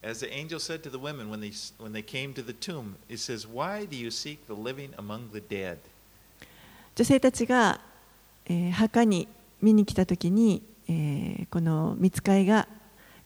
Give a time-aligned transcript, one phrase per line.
[0.00, 2.94] As the angel said to the women when they, when they came to the tomb,
[3.08, 5.78] it says, Why do you seek the living among the dead?
[6.94, 7.80] 女性たちが、
[8.46, 9.26] えー墓に
[9.60, 12.68] 見に来た時に、えーこの見つかいが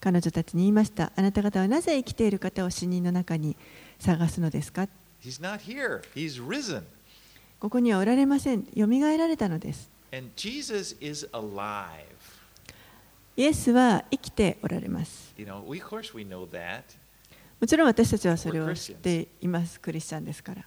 [0.00, 3.54] 彼女たちに言いましたあなた方はなぜ生きている方を死人の中に
[3.98, 4.88] 探すのですか
[5.22, 6.82] He's not here, he's risen.
[7.60, 11.86] ここにはおられませんよみがえられたのです And Jesus is alive.
[13.36, 15.32] イエスは生きておられます。
[17.60, 20.64] もちろん私たちはそれを知っています、クリスチャンですから。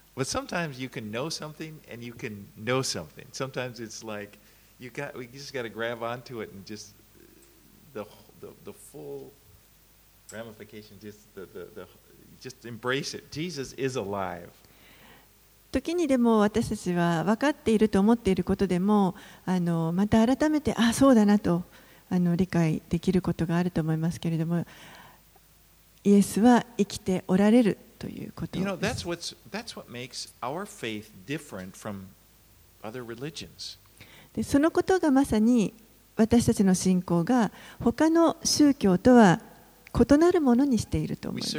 [15.71, 21.63] 時にでも私たちは分かっていると思っていることでも、あのまた改めて、あ、そうだなと。
[22.09, 24.65] あの理解できることがあると思いますけれども
[26.03, 28.65] イエスは生きておられるということで
[33.57, 33.79] す.
[34.35, 35.73] でそのことがまさに
[36.17, 39.41] 私たちの信仰が他の宗教とは
[39.93, 41.57] 異なるものにしていると思います.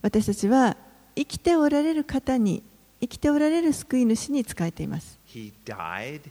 [0.00, 0.76] 私たちは
[1.14, 2.62] 生きておられる方に
[3.00, 6.22] 生きておられる救い主に仕えています He died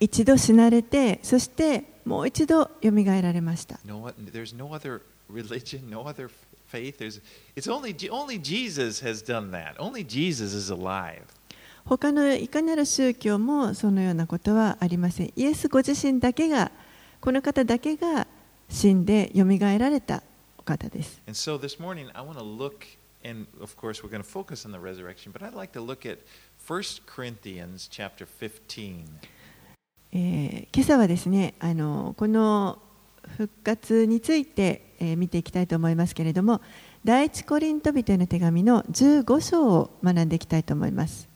[0.00, 3.78] 一度死なれて、そしてもう一度蘇られました。
[11.84, 15.32] 他のいかなる宗教もそのようなことはありません。
[15.36, 16.70] イエスご自身だけが、
[17.20, 18.26] この方だけが
[18.68, 19.44] 死んで蘇
[19.78, 20.22] られた
[20.56, 21.20] お方です。
[26.70, 29.02] 1 Corinthians chapter 15.
[30.12, 32.78] えー今朝はですねあのこの
[33.36, 36.60] 復活について、えー見ていきたいと思いますけれども
[37.04, 41.26] 第一コリント人への手紙の15章を学んでいきたいと思います、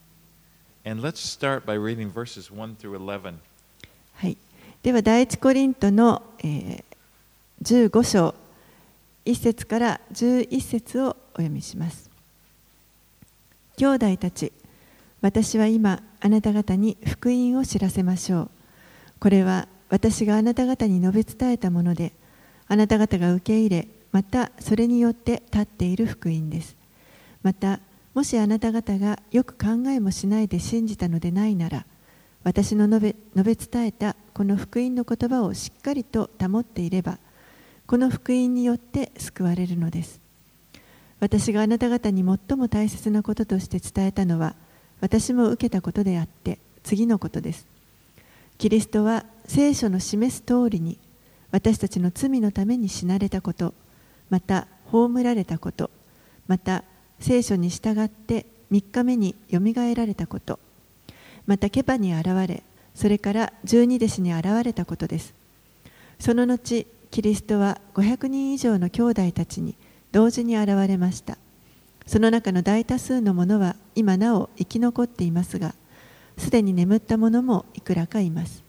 [0.87, 3.35] And let's start by reading verses 1 through 11.
[4.15, 4.37] はい、
[4.85, 6.85] では第一コリントの、えー
[7.65, 8.35] 15章
[9.25, 12.11] 1節から11節をお読みします
[13.77, 14.53] 兄弟たち
[15.25, 18.51] 私は今あなた方に福音を知らせましょう。
[19.21, 22.13] これは私があなた方に述べ伝えたもので
[22.69, 26.77] あなた方が受け入れまたそれによって立っている福音です。
[27.43, 27.81] また
[28.13, 31.87] もしあなた方がよく考えもしないで信じたのでないなら
[32.43, 37.17] 私の述べ伝えたこの福音の言葉をしっかりと保っていれば
[37.87, 40.21] この福音によって救われるのです。
[41.19, 44.55] 私があなた方に最も大切なこととして伝えたのは
[45.01, 47.67] 私も受けたことであって次のことです。
[48.59, 50.99] キリストは聖書の示す通りに
[51.51, 53.75] 私たちの罪のために死なれたこと
[54.31, 55.91] また葬られたこと
[56.47, 56.85] また
[57.21, 60.59] 聖書に従って3日目によみがえられたこと
[61.47, 62.63] またケパに現れ
[62.95, 65.35] それから十二弟子に現れたことです。
[66.19, 69.75] その後キリストは500人以上の兄弟たちに
[70.13, 71.39] 同時に現れました。
[72.07, 75.75] その中の大多数の者は今なお生き残っていますが
[76.37, 78.63] すでに眠った者もいくらかいます。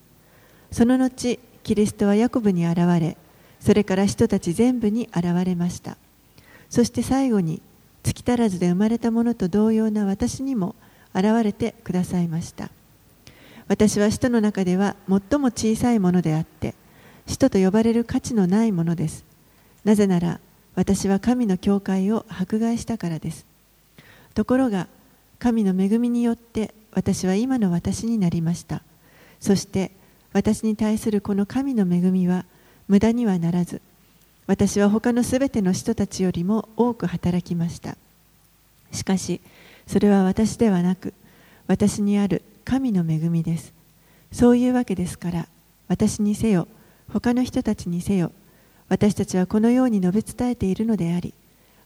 [0.71, 3.17] その後キリストはヤコブに現れ
[3.59, 5.97] それから人たち全部に現れました。
[6.69, 7.61] そして最後に
[8.03, 10.75] 月足らずで生まれた者と同様な私にも
[11.13, 12.69] 現れてくださいました。
[13.67, 16.75] 私は使徒の中では最も小さいものであって
[17.25, 19.25] 使徒と呼ばれる価値のないものです。
[19.83, 20.39] なぜなら
[20.75, 23.45] 私は神の教会を迫害したからです。
[24.33, 24.87] ところが
[25.39, 28.81] 神の恵みによって私は今の私になりました。
[29.39, 29.91] そして
[30.33, 32.45] 私に対するこの神の恵みは
[32.87, 33.81] 無駄にはならず
[34.47, 37.95] 私は他のすべての人たちよりも多く働きました。
[38.91, 39.41] しかし
[39.87, 41.13] それは私ではなく
[41.67, 43.73] 私にある神の恵みです。
[44.31, 45.47] そういうわけですから
[45.87, 46.67] 私にせよ
[47.13, 48.31] 他の人たちにせよ
[48.89, 51.33] 私たちはこのように述べ伝えているのであり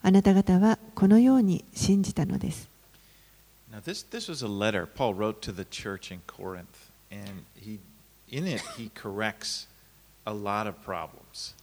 [0.02, 2.70] あなた方はこのように信じたのです
[3.72, 7.78] Now, this, this was a letter Paul wrote to the church in Corinth, and he,
[8.28, 9.68] in it, he corrects
[10.26, 11.56] a lot of problems.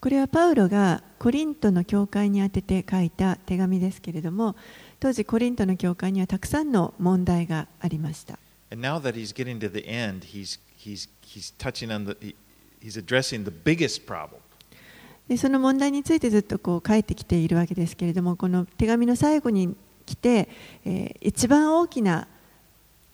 [0.00, 4.54] これはパウロがコリントの教会に宛てて書いた手紙ですけれども
[5.00, 8.38] 当時コリントの教会にはたくさんの問題がありました
[8.70, 12.34] And now that he's getting to the end, he's, he's, he's touching on the, he,
[12.82, 14.43] he's addressing the biggest problem.
[15.28, 19.74] でその問題についてずっとこう書いてきているわけですけれどもこの手紙の最後に
[20.04, 20.48] 来て、
[20.84, 22.28] えー一番大きな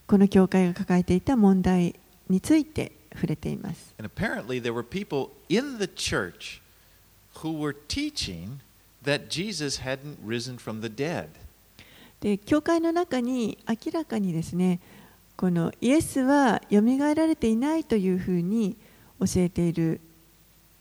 [0.09, 1.95] この教会が抱えていた問題
[2.29, 3.95] について触れています。
[3.99, 6.61] And apparently, there were people in the church
[7.37, 8.59] who were teaching
[9.05, 11.29] that Jesus hadn't risen from the dead.
[12.21, 14.81] で教会の中に明らかにですね
[15.37, 18.77] このイエスはよみがえられていないというふうに
[19.21, 20.01] 教えている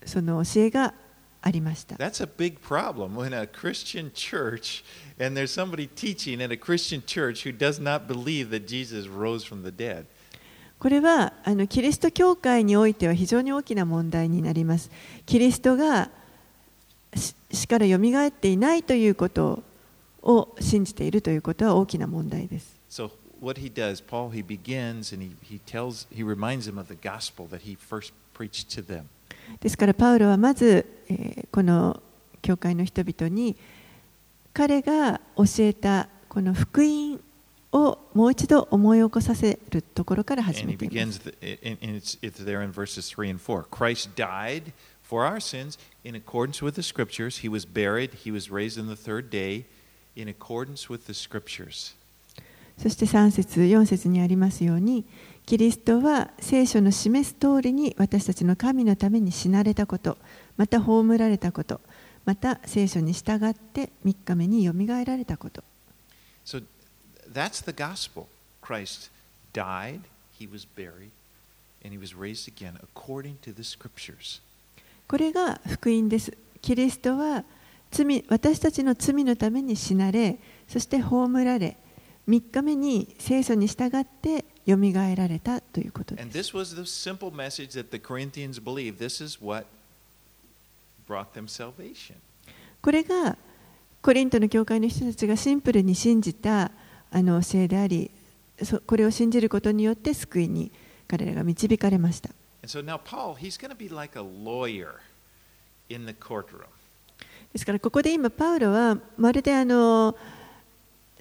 [0.05, 0.93] その教えが
[1.41, 1.95] ありました。
[1.95, 4.83] That's a big problem when a Christian church
[5.19, 9.45] and there's somebody teaching in a Christian church who does not believe that Jesus rose
[9.45, 10.05] from the dead.
[10.79, 14.89] これはあのキリスト教会においては非常に大きな問題になります。
[15.25, 16.09] キリストが
[17.15, 19.63] し死からよみがえっていないということ
[20.21, 22.77] を信じているということは大きな問題です。
[22.89, 26.95] So what he does, Paul, he begins and he, he tells, he reminds them of the
[26.95, 29.05] gospel that he first preached to them.
[29.59, 32.01] ですからパウロはまず、えーこの
[32.41, 33.55] 教会の人々に
[34.53, 37.19] 彼が教えたこの福音
[37.71, 41.19] をもう一度思い起こさせるところから始めています。
[41.19, 43.65] begins, the, and and it's, it's there in verses 3 and 4.
[43.69, 47.41] Christ died for our sins in accordance with the scriptures.
[47.41, 48.11] He was buried.
[48.25, 49.65] He was raised on the third day
[50.15, 51.95] in accordance with the scriptures.
[52.77, 55.03] そして3節4節にありますように
[55.49, 60.15] キリストは聖書の示す通りに私たちの神のために死なれたこと
[60.57, 61.81] また葬られたこと
[62.23, 65.63] また聖書に従って3日目によみがえられたこと
[66.45, 66.61] So
[67.33, 68.27] that's the gospel.
[68.61, 69.09] Christ
[69.51, 70.01] died,
[70.39, 71.09] he was buried,
[71.83, 74.43] and he was raised again according to the scriptures.
[75.07, 76.31] これが福音です。
[76.61, 77.43] キリストは
[77.89, 80.37] 罪私たちの罪のために死なれ、
[80.67, 81.75] そして葬られ、
[82.27, 84.77] 3日目に聖書に従ってよ
[85.15, 86.15] られたということ。
[92.81, 93.37] これが
[94.01, 96.71] コリントの教会の人たちがシンプルに信じた
[97.11, 98.11] あの教えであり、
[98.85, 100.71] これを信じることによって救いに
[101.07, 102.29] 彼らが導かれました。
[107.51, 110.15] ですからここで今、パウロはまるであの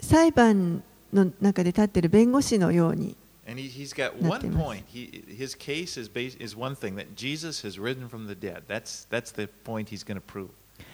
[0.00, 0.82] 裁判
[1.12, 3.16] の中で立っている弁護士のように。
[3.48, 4.84] And he, he's got one point.
[4.92, 8.64] He, his case is, based, is one thing that Jesus has risen from the dead.
[8.68, 10.50] That's, that's the point he's going to prove.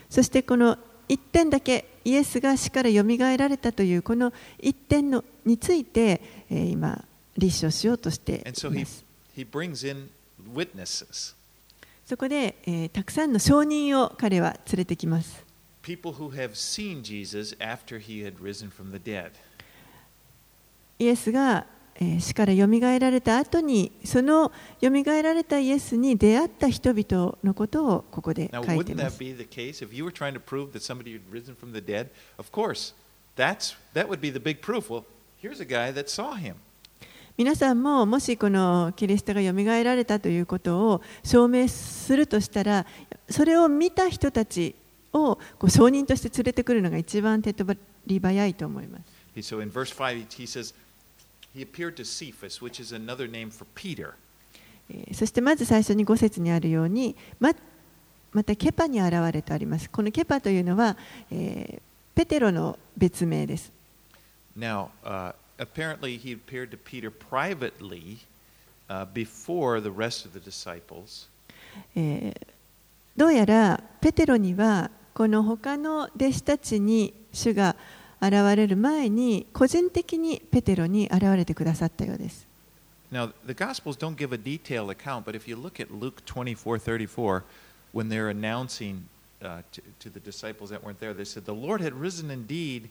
[0.08, 0.78] そしてこの
[1.08, 7.04] 一点だけイエスが死からよみがえられたというこの一点のについて、えー今
[7.36, 9.04] 立証しようとしてい so ま he, す。
[9.36, 10.08] he brings in
[10.54, 11.34] witnesses,
[12.06, 15.42] そこで、えーたくさんの証人を彼は連れてきます。
[15.82, 19.32] people who have seen Jesus after he had risen from the dead.
[21.00, 21.73] イエスが、えー
[22.18, 24.50] 死からよみがえられた後にその
[24.80, 28.64] よみがえられたイエスに出会った人々のことをここで書い。
[37.36, 42.86] 皆さんももしこのキリストがよみがえられたということを証明するとしたら
[43.28, 44.74] それを見た人たち
[45.12, 49.04] をこ証人として連れてくるのが一番手っ取り早いと思います。
[55.12, 57.54] そしてまず最初に5節にあるようにま,
[58.44, 60.96] たケパに現れてありますこのケパというのは、
[61.30, 61.80] え、
[62.14, 63.72] ペテロの別名です
[64.58, 68.18] Now,、uh, apparently he appeared to Peter privately
[68.88, 71.28] uh, before the rest of the disciples、
[71.94, 72.34] え、
[73.16, 77.76] どうやらペテロにはこの他の弟子たちに主が
[78.30, 82.46] る前に個人的にペテロに現れてくださったようです。
[83.12, 87.42] Now, the Gospels don't give a detailed account, but if you look at Luke 24 34,
[87.92, 89.04] when they're announcing
[89.40, 92.88] uh, to, to the disciples that weren't there, they said, The Lord had risen indeed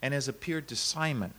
[0.00, 1.32] and has appeared to Simon.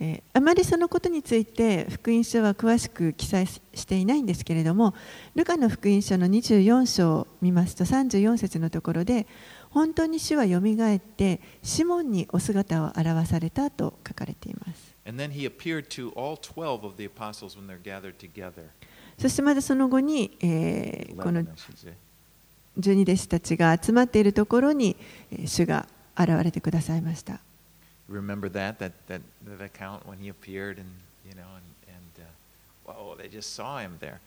[0.00, 4.94] えーあまりそのことについて福音書は詳しく記載ししていないんですけれども
[5.34, 9.26] ルカの福音書の24章を見ますと34節のところで
[9.70, 18.64] 本当に主はよみがえってシモンにお姿を現されたと書かれています And then he appeared to all 12 of the apostles when they're gathered together.
[19.18, 21.92] そしてまたその後に、えーこの 11, I should say.
[22.78, 24.96] 十二弟子たちが集まっているところに
[25.32, 27.40] えー主が現れてくださいました
[28.10, 30.86] Remember that, that, that, that account when he appeared and,
[31.26, 32.26] you know, and, and
[32.88, 34.20] uh, whoa, they just saw him there.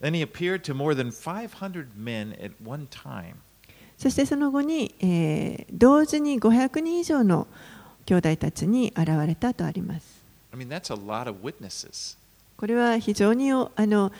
[0.00, 3.38] Then he appeared to more than 500 men at one time.
[3.98, 7.46] そしてその後に、えー同時に500人以上の
[8.06, 12.14] 兄弟たちに現れたとあります I mean.
[12.56, 14.10] これは非常におあの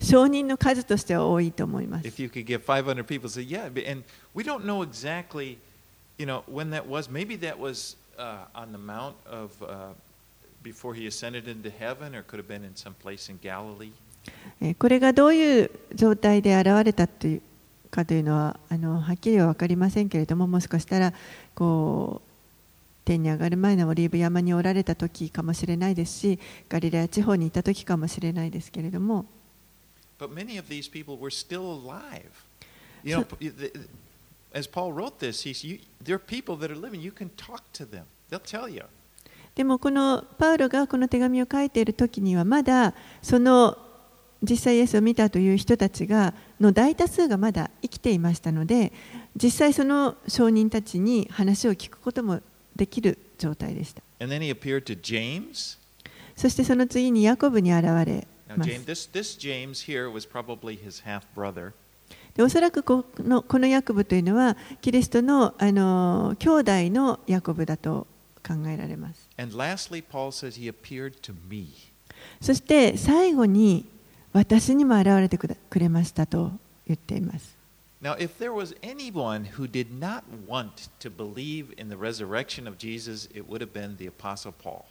[0.00, 2.06] 証人の数としては多いと思います。
[2.08, 4.02] If you could get 500 people, say, yeah, and
[4.34, 5.56] we don't know exactly,
[6.18, 7.08] you know, when that was.
[7.10, 9.94] Maybe that was uh, on the Mount of, uh,
[10.62, 13.92] before he ascended into heaven, or could have been in some place in Galilee.
[14.60, 17.42] えーこれがどういう状態で現れたという
[17.96, 21.14] かというのはあのはっきりは分かりませんけれどももしかしたら
[21.54, 22.28] こう
[23.06, 26.38] 天に上がる前のオリーブ山におられた時かもしれないですし
[26.68, 29.24] ガリラヤ地方にいた時かもしれないですけれども
[30.18, 32.30] But many of these people were still alive.
[33.04, 33.26] You know,
[34.54, 37.02] as Paul wrote this, he's, you, there are people that are living.
[37.02, 38.04] You can talk to them.
[38.30, 38.84] They'll tell you.
[39.54, 43.78] でもこのパウロがこの手紙を書いている時にはまだその
[44.48, 48.92] 実際イエスを見たという人たちがの大多数がまだ生きていましたので
[49.34, 52.40] 実際その証人たちに話を聞くことも
[52.74, 54.02] できる状態でした.
[56.36, 59.84] そしてその次にヤコブに現れ Now, ます James, this, this James
[62.38, 68.06] おそらくこのこのヤコブというのはキリストのあの兄弟のヤコブだと
[68.46, 70.04] 考えられます lastly.
[72.40, 73.86] そして最後に
[74.36, 76.52] 私にも現れてくれましたと
[76.86, 77.56] 言っています
[78.02, 82.76] Now, if there was anyone who did not want to believe in the resurrection of
[82.76, 84.84] Jesus, it would have been the Apostle Paul.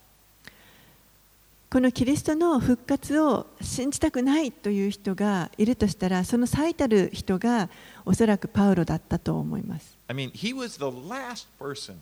[1.69, 7.69] このキリストの復活を信じたくないという人がいるとしたらその最たる人が
[8.05, 9.95] おそらくパウロだったと思います。
[10.07, 11.97] I mean, he was the last person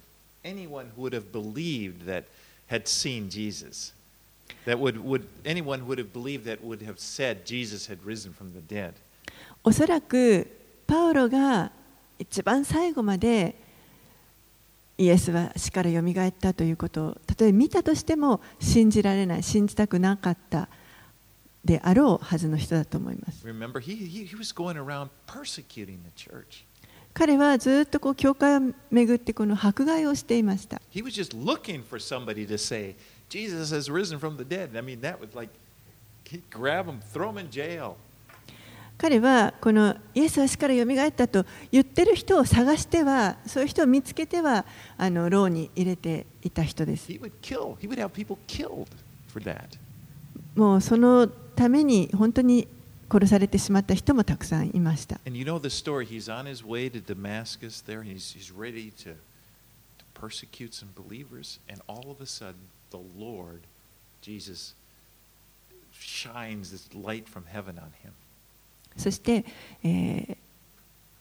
[0.46, 2.24] anyone who would have believed that
[2.70, 3.94] had seen Jesus.
[4.66, 8.54] That would, would anyone would have believed that would have said Jesus had risen from
[8.54, 8.94] the dead.
[9.64, 10.48] おそらく
[10.88, 11.72] パウロが
[12.20, 13.56] 一番最後まで
[14.98, 20.70] イエスは死からよみがえったということをたとえ見たとしても信じられない信じたくなかった
[21.66, 23.46] であろうはずの人だと思います。
[23.46, 26.66] Remember, he, he, he was going around persecuting the church.
[27.14, 30.82] 彼はずっとこう教会を巡ってこの迫害をしていました。
[30.92, 32.96] He was just looking for somebody to say,
[33.34, 34.78] Jesus has risen from the dead.
[34.78, 35.50] I mean, that would like,
[36.52, 37.98] grab him, throw him in jail.
[38.96, 44.66] 彼はこのイエスは死からよみがえったと言ってる人を探してはそういう人を見つけては
[44.98, 47.10] あの牢に入れていた人です.
[50.56, 52.68] もうそのために本当に
[53.12, 56.06] 殺されてしまった人もたくさんいました you know story.
[56.06, 58.04] He's on his way to Damascus there.
[58.04, 61.60] He's, he's ready to, to persecute some believers.
[61.68, 62.56] And all of a sudden,
[62.94, 63.62] the Lord,
[64.22, 64.76] Jesus,
[66.00, 68.14] shines this light from heaven on him.
[68.96, 69.44] そして、
[69.84, 70.38] えー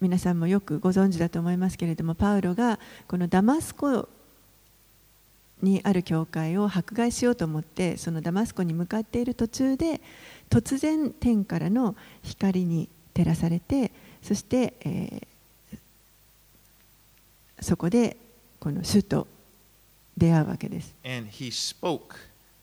[0.01, 4.09] 皆さんもよくご存知だと思いますけれどもパウロがこのダマスコ
[5.63, 10.01] にある教会を迫害しようと思ってそのダマスコに向かっている途中で
[10.51, 13.93] 突然天からの光に照らされて
[14.25, 15.27] そして、えー
[17.61, 18.17] そこで
[18.59, 19.29] この主と
[20.17, 20.95] 出会うわけです。
[21.05, 22.17] And he spoke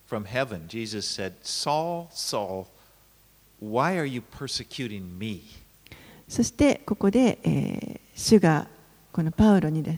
[0.07, 0.67] from heaven.
[0.67, 2.65] Jesus said, Saul, Saul,
[3.61, 5.41] why are you persecuting me?
[6.27, 8.67] そしてここで、えー主が
[9.13, 9.97] このパウロにで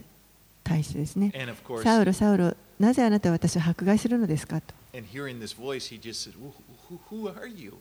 [0.62, 1.32] 対してですね
[1.66, 4.74] course, サウロ、サウロ、なぜあなたは私を迫害するのですかと。
[4.94, 6.52] and hearing this voice, he just said, who,
[6.88, 7.74] who, who are you?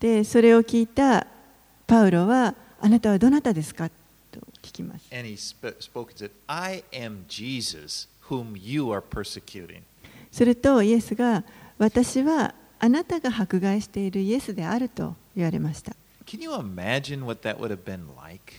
[0.00, 1.26] で、それを聞いた
[1.86, 3.88] パウロは、あなたはどなたですか
[4.30, 5.06] と聞きます。
[5.10, 9.81] And he sp- spoke and said, I am Jesus, whom you are persecuting.
[10.31, 11.43] するとイエスが、
[11.77, 15.93] 私はあなたが迫害しているイエスであると言われました。
[16.25, 18.53] Can you imagine what that would have been like?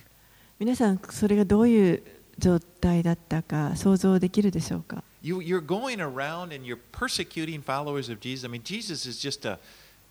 [0.59, 2.03] 皆さん、それがどういう
[2.39, 8.45] 状態だったか想像できるでしょうか You, you're going around and you're persecuting followers of Jesus.
[8.45, 9.59] I mean, Jesus is just a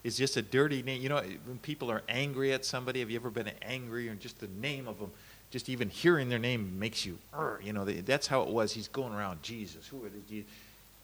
[0.04, 1.02] is just a dirty name.
[1.02, 4.40] You know, when people are angry at somebody, have you ever been angry or just
[4.40, 5.12] the name of them?
[5.55, 7.17] Just even hearing their name makes you,
[7.63, 8.73] you know, that's how it was.
[8.73, 9.87] He's going around Jesus.
[9.87, 10.51] Who are the Jesus?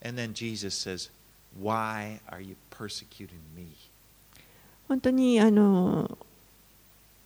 [0.03, 1.09] And then Jesus says,
[1.57, 3.69] "Why are you persecuting me?"
[4.89, 6.19] 本当にあの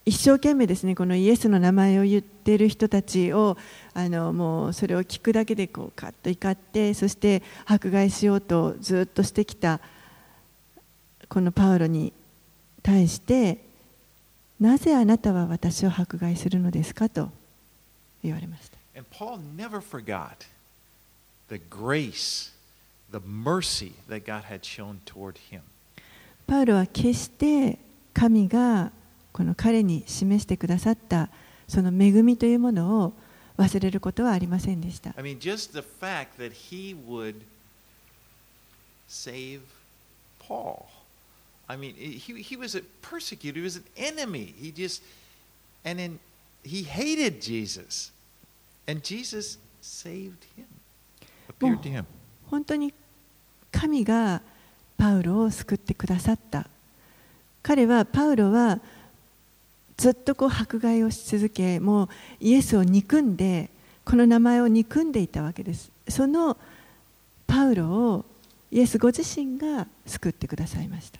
[0.05, 3.57] 一生懸命ですねこのイエスの名前を言っている人たちを
[3.95, 9.79] あのもうそれを聞くだけでこうカッと怒ってそして迫害しようとずっとしてきた
[11.27, 12.13] このパウロに
[12.83, 13.57] 対して
[14.59, 17.29] なぜあなたは私を迫害するのですかと
[18.23, 18.77] 言われました。
[18.95, 20.47] And Paul never forgot
[21.49, 22.51] the grace,
[23.11, 25.61] the mercy that God had shown toward him.
[26.47, 27.79] パウロは決して
[28.13, 28.91] 神が
[29.33, 31.29] この彼に示してくださった
[31.67, 33.13] その恵みというものを
[33.57, 35.13] 忘れることはありませんでした。
[35.17, 37.41] I mean, just the fact that he would
[39.09, 39.61] save
[40.39, 40.85] Paul.
[41.67, 44.53] I mean, he, he was a persecutor, he was an enemy.
[44.57, 45.01] He just,
[45.83, 46.19] and then
[46.63, 48.11] he hated Jesus.
[48.87, 50.67] And Jesus saved him,
[51.49, 52.05] appeared to him.
[52.49, 52.93] 本当に
[53.71, 54.41] 神が
[54.97, 56.67] パウロを救ってくださった
[57.63, 58.79] 彼はパウロは
[59.97, 63.69] ずっとこう迫害をし続けもうイエスを憎んで
[64.05, 66.57] この名前を憎んでいたわけですその
[67.47, 68.25] パウロを
[68.71, 71.19] イエスご自身が救ってくださいました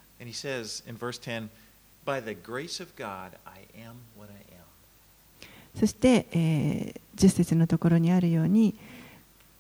[5.80, 8.76] そして、えー、十節のところにあるように、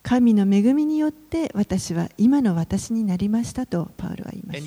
[0.04, 4.58] 神の恵みによって私は今の私になりましたとパウルは言います。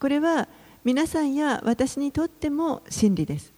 [0.00, 0.48] これは
[0.84, 3.52] 皆さんや私にとっても真理です。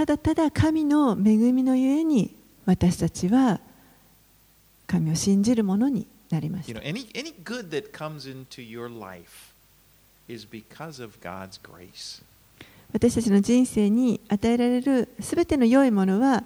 [0.00, 3.60] ただただ神の恵みのゆえに私たちは
[4.86, 6.80] 神を信じるものになりますた。
[12.94, 16.44] 私たちの人生に与えられるすての良いものは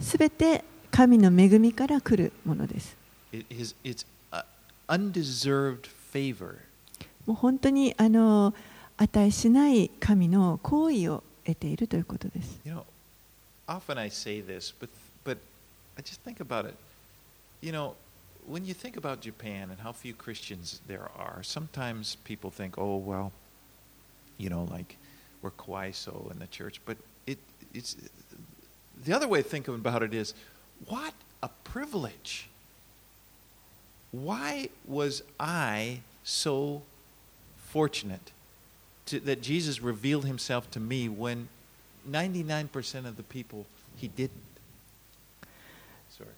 [0.00, 2.96] すべて神の恵みから来るものです。
[7.26, 8.54] もう本当にあの
[8.96, 12.85] 値しない神の行為を得ているということです You know,
[13.67, 14.89] often I say this, but,
[15.23, 15.37] but
[15.97, 16.75] I just think about it.
[17.61, 17.95] You know,
[18.47, 22.97] when you think about Japan and how few Christians there are, sometimes people think, oh,
[22.97, 23.31] well,
[24.37, 24.97] you know, like
[25.41, 26.81] we're kwaiso in the church.
[26.85, 27.37] But it,
[27.73, 27.95] it's
[29.05, 30.33] the other way of thinking about it is,
[30.87, 32.47] what a privilege.
[34.11, 36.81] Why was I so
[37.57, 38.31] fortunate
[39.10, 41.48] to, that Jesus revealed himself to me when
[42.08, 44.30] 99% of the people he didn't?
[46.10, 46.28] Sorry.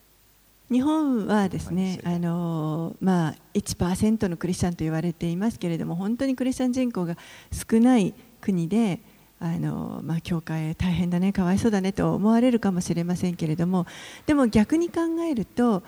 [0.71, 7.17] 日本はですね、はいあのまあ、1%のクリスチャンと言われていますけれども、本当にクリスチャン人口が
[7.51, 9.01] 少ない国で、
[9.41, 13.87] あのまあ、教会大変だね、かわいそうだねと思われるかもしれませんけれども、
[14.27, 15.83] でも逆に考えると、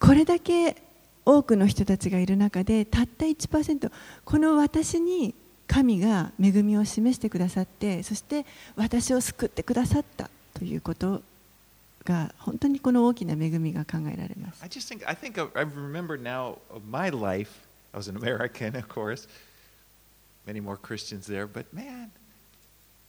[0.00, 0.76] これだけ
[1.28, 3.92] 多くの人たちがいる中で、たった1%、
[4.24, 5.34] この私に
[5.66, 11.20] 神が恵みを示してくださって、そして私を救ってくださったということ
[12.02, 14.62] が本当にこの大きな恵みが考えられます。
[14.62, 17.60] I just think I think I, I remember now of my life.
[17.92, 19.28] I was an American, of course.
[20.46, 22.10] Many more Christians there, but man,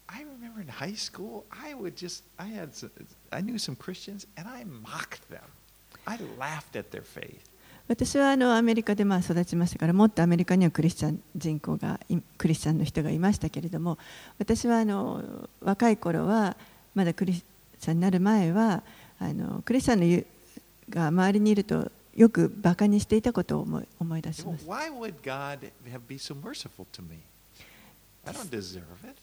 [0.10, 2.92] I remember in high school, I would just I had some,
[3.32, 5.48] I knew some Christians and I mocked them.
[6.06, 7.49] I laughed at their faith.
[7.90, 12.00] 私はあのアメリカでまあ育ちましたからもっとアメリカにはクリスチャン人口が
[12.38, 13.98] クリスチャンの人がいましたけれども
[14.38, 16.56] 私はあの若い頃は
[16.94, 17.44] まだクリス
[17.80, 18.84] チャンになる前は
[19.20, 20.24] あのクリスチャンの
[20.92, 24.68] が周りにいるとよくバカにしていたことを思い思い出します。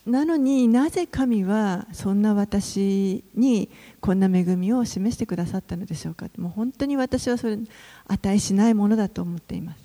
[0.05, 6.27] なのになぜ神はそんな私にこんな恵みを示してくださったのでしょうか。
[6.37, 7.57] もう本当に私はそれ
[8.07, 9.79] 値しないものだと思っています。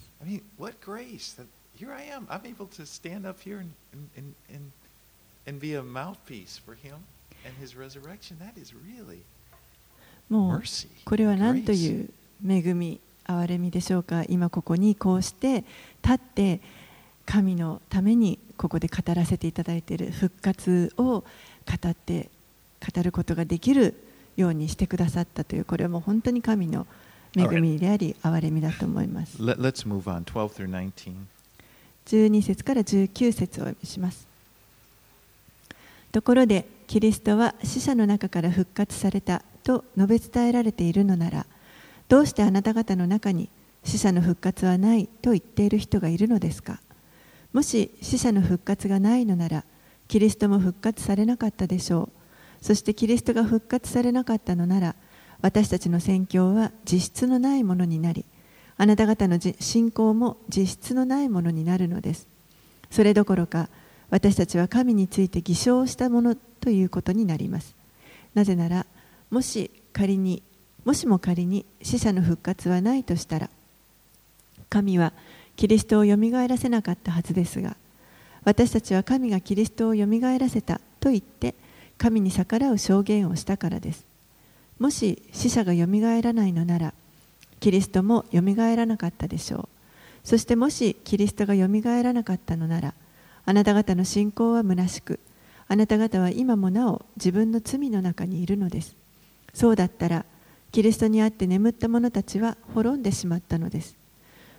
[10.28, 10.62] もう
[11.04, 12.08] これは何という
[12.48, 14.24] 恵み、憐れみでしょうか。
[14.28, 15.64] 今ここにこうして
[16.02, 16.60] 立って、
[17.26, 21.24] 神のためにここで語らせていただいている復活を語
[21.88, 22.28] って
[22.94, 23.94] 語ることができる
[24.36, 26.86] ようにしてくださったというこれはもう本当に神の
[27.36, 30.24] 恵みであり憐れみだと思います Let, let's move on.
[30.24, 31.14] 12 through 19.
[32.06, 34.26] 12節から19節をお読みします
[36.10, 41.46] ところでキリストは死者の中から復活されたと述べ伝えられているのなら
[42.08, 43.48] どうしてあなた方の中に
[43.84, 46.80] 死者の復活はないと言っている人がいるのですか？
[47.52, 49.64] もし死者の復活がないのなら
[50.08, 52.10] キリストも復活されなかったでしょ
[52.60, 52.64] う。
[52.64, 54.94] そしてキリストが復活されなかったのなら
[55.40, 58.24] 私たちの宣教は実質のないものになり
[58.76, 62.26] あなた方の信仰も実質のないものになるのです。
[62.90, 63.68] それどころか
[64.10, 67.74] 私たちは神について偽証したものということになります。
[68.34, 68.86] なぜなら
[69.30, 70.42] もし仮に
[70.84, 73.50] もしも仮に死者の復活はないとしたら
[74.68, 75.12] 神は
[75.56, 77.76] キリストをよみがえらせなかったはずですが
[78.44, 81.54] 私たちは神がキリストをよみがえらせたと言って
[81.98, 84.04] 神に逆らう証言をしたからです。
[84.80, 86.92] もし死者がよみがえらないのなら
[87.60, 89.68] キリストもよみがえらなかったでしょう。
[90.24, 92.94] そしてもしキリストがよみがえらなかったのなら
[93.44, 95.20] あなた方の信仰は虚しく
[95.68, 98.96] あなた方は今もなお自分の罪の中にいるのです。
[99.54, 100.24] そうだったら
[100.72, 104.01] キリストにあって眠った者たちは滅んでしまったのです。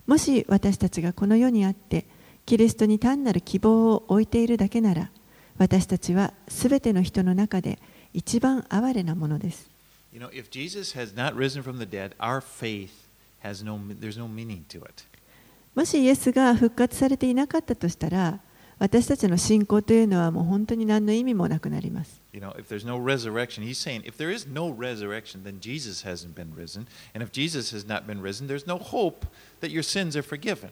[0.07, 2.05] もし私たちがこの世にあって
[2.45, 5.09] キリストに単なる希望を置いているだけなら
[5.57, 7.79] 私たちはすべての人の中で
[8.13, 9.69] 一番哀れなものです
[10.11, 12.91] You know, if Jesus has not risen from the dead, our faith
[13.41, 15.05] has no, there's no meaning to it.
[15.73, 18.39] もしイエスが復活されていなかったとしたら
[18.77, 26.03] 私たちの信仰というのはもう本当に何の意味もなくなります You know, if there's no resurrection, he's saying if there is no resurrection, then Jesus
[26.03, 26.87] hasn't been risen.
[27.13, 29.25] And if Jesus has not been risen, there's no hope
[29.62, 30.70] that your sins are forgiven.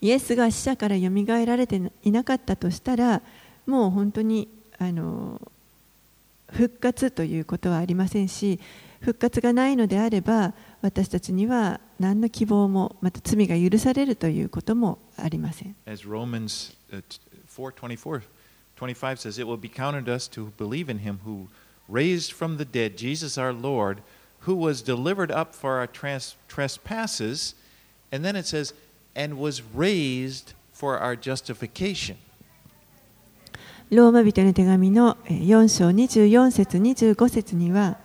[0.00, 3.22] イエスが死者からよみがえられていなかったとしたら
[3.66, 4.46] もう本当に
[4.78, 5.40] あの
[6.52, 8.60] 復活ということはありませんし
[9.00, 15.74] 復活がないのであれば私たちには何の希望もまた罪が許されるということもありません。
[15.86, 17.02] As Romans uh,
[17.48, 17.72] 4
[18.76, 21.48] 25 says, it will be counted us to believe in him who
[21.88, 24.02] raised from the dead Jesus our Lord,
[24.40, 27.54] who was delivered up for our trans- trespasses.
[28.11, 28.73] And then it says,
[29.15, 32.17] and was raised for our justification.
[33.89, 37.97] ローマ人の手紙の4章24節25節には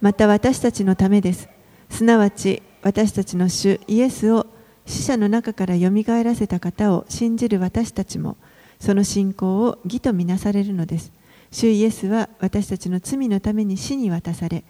[0.00, 1.48] また私たちのためです
[1.88, 4.48] すなわち私たちの主イエスを
[4.86, 8.36] 死者の中からよみがえらせた方を信じる私たちも
[8.80, 11.12] その信仰を義とみなされるのです
[11.52, 14.64] 主イエスは私たちの罪のために死に渡され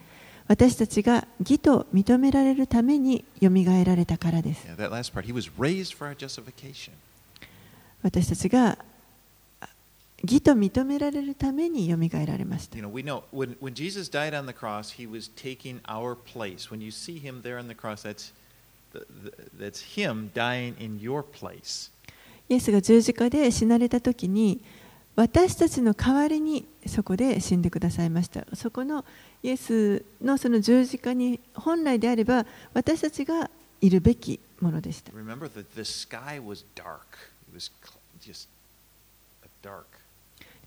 [0.46, 4.66] 私たちが義と認められるためによみがえられたからです。
[8.02, 8.78] 私たちが
[10.22, 12.76] 義と認められるためによみがえられました。
[22.48, 24.60] イエスが十字架で死なれた時に
[25.16, 28.46] 私たちの代わりにそこで死んでくださいました。
[28.54, 29.04] そこの
[29.44, 35.12] イエスのその十字架に本来であれば私たちがいるべきものでした。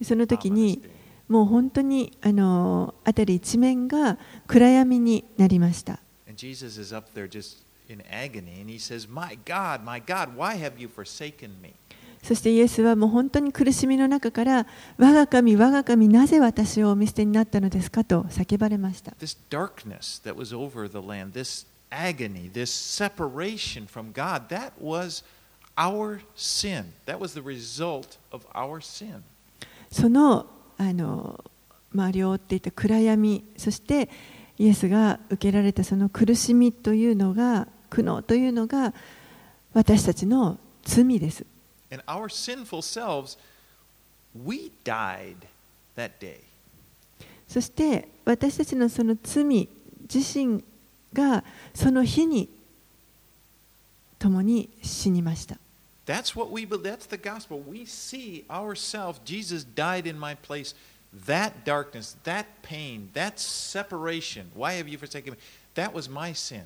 [0.03, 0.83] その時に
[1.27, 5.99] もう本当にあの辺り一面が暗闇になりました。
[12.23, 25.23] 「」そしてイエスはもう本当に苦しみの中から我が神我が神なぜ私をお見捨てになったのですかと叫ばれました This darkness that was over the land, this agony, this separation from God, that was
[25.77, 26.93] our sin.
[27.05, 29.23] That was the result of our sin.
[29.89, 31.43] そのあの
[31.93, 34.09] 周りを覆っていた暗闇そして
[34.57, 38.93] イエスが受けられたその苦しみというのが苦悩というのが
[39.73, 41.45] 私たちの罪です
[41.90, 43.36] And our sinful selves,
[44.34, 45.36] we died
[45.96, 46.40] that day.
[47.46, 49.68] そして私たちのその罪
[50.12, 50.64] 自身
[51.12, 51.44] が
[51.74, 52.48] その日に
[54.18, 55.58] 共に死にました
[56.06, 56.82] That's what we believe.
[56.82, 57.60] That's the gospel.
[57.60, 59.20] We see ourselves.
[59.24, 60.74] Jesus died in my place.
[61.26, 64.50] That darkness, that pain, that separation.
[64.54, 65.38] Why have you forsaken me?
[65.74, 66.64] That was my sin.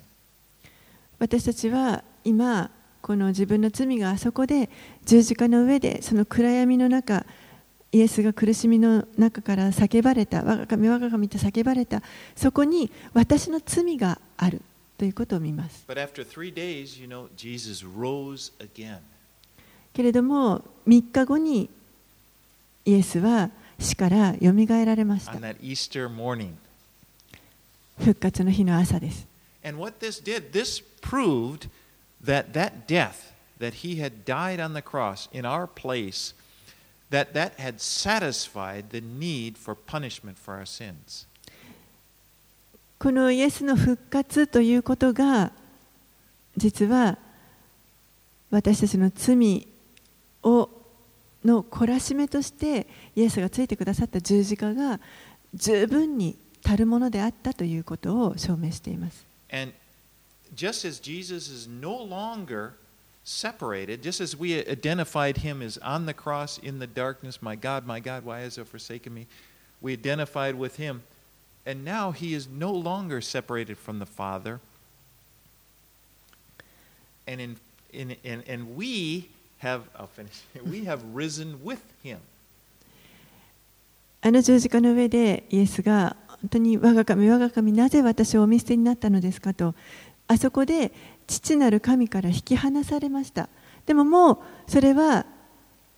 [1.19, 2.71] 私たちは今
[3.02, 4.70] この自分の罪があそこで
[5.04, 7.26] 十字架の上でその暗闇の中
[7.90, 12.02] イエスが苦しみの中から叫ばれた我が神我が神と叫ばれた
[12.34, 14.62] そこに私の罪がある
[14.96, 15.84] ということを見ます
[16.54, 17.28] days, you know.
[19.92, 21.68] けれども3日後に
[22.84, 25.32] イエスは死からよみがえられました.
[27.98, 29.26] 復活の日の朝です
[29.64, 31.68] And what this did, this proved
[32.24, 36.34] that that death, that he had died on the cross in our place,
[37.10, 41.26] that that had satisfied the need for punishment for our sins.
[42.98, 45.50] このイエスの復活ということが
[46.56, 47.18] 実は
[48.50, 49.66] 私たちの罪
[50.44, 50.68] を
[51.44, 55.00] の懲らしめとしてイエスがついてくださった十字架が
[55.54, 59.26] 十分に足るものであったということを証明しています。
[59.50, 59.72] And
[60.55, 62.73] just as Jesus is no longer
[63.23, 67.85] separated, just as we identified him as on the cross in the darkness, my God,
[67.85, 69.27] my God, why has thou forsaken me?
[69.81, 71.03] We identified with him.
[71.65, 74.61] And now he is no longer separated from the Father.
[77.27, 77.57] And in,
[77.91, 80.41] in, in and we have I'll finish.
[80.65, 82.19] We have risen with him.
[84.21, 89.75] あの十字架の上でイエスが本当に我が神我が神なぜ私をお見捨てになったのですかと
[90.28, 90.92] あそこで
[91.26, 93.48] 父なる神から引き離されました
[93.86, 95.26] でももうそれは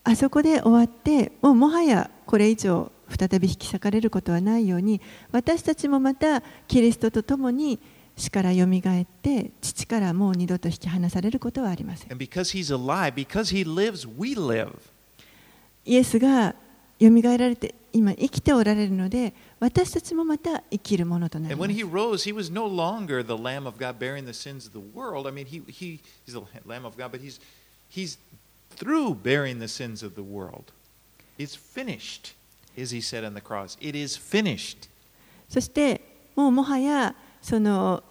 [0.05, 5.01] あそこで終わってもうもはやこれ以上再び引き裂かれることはないように
[5.33, 7.79] 私たちもまたキリストと共に
[8.17, 14.71] 死からよみがえって父からもう二度と引き離されることはありません And because he's alive, because he lives, we live.
[15.85, 16.55] イエスが
[16.99, 21.55] よられて今生きておられるので私たちもまた生きるものとなり。
[35.49, 36.01] そして
[36.35, 38.03] もうもはやその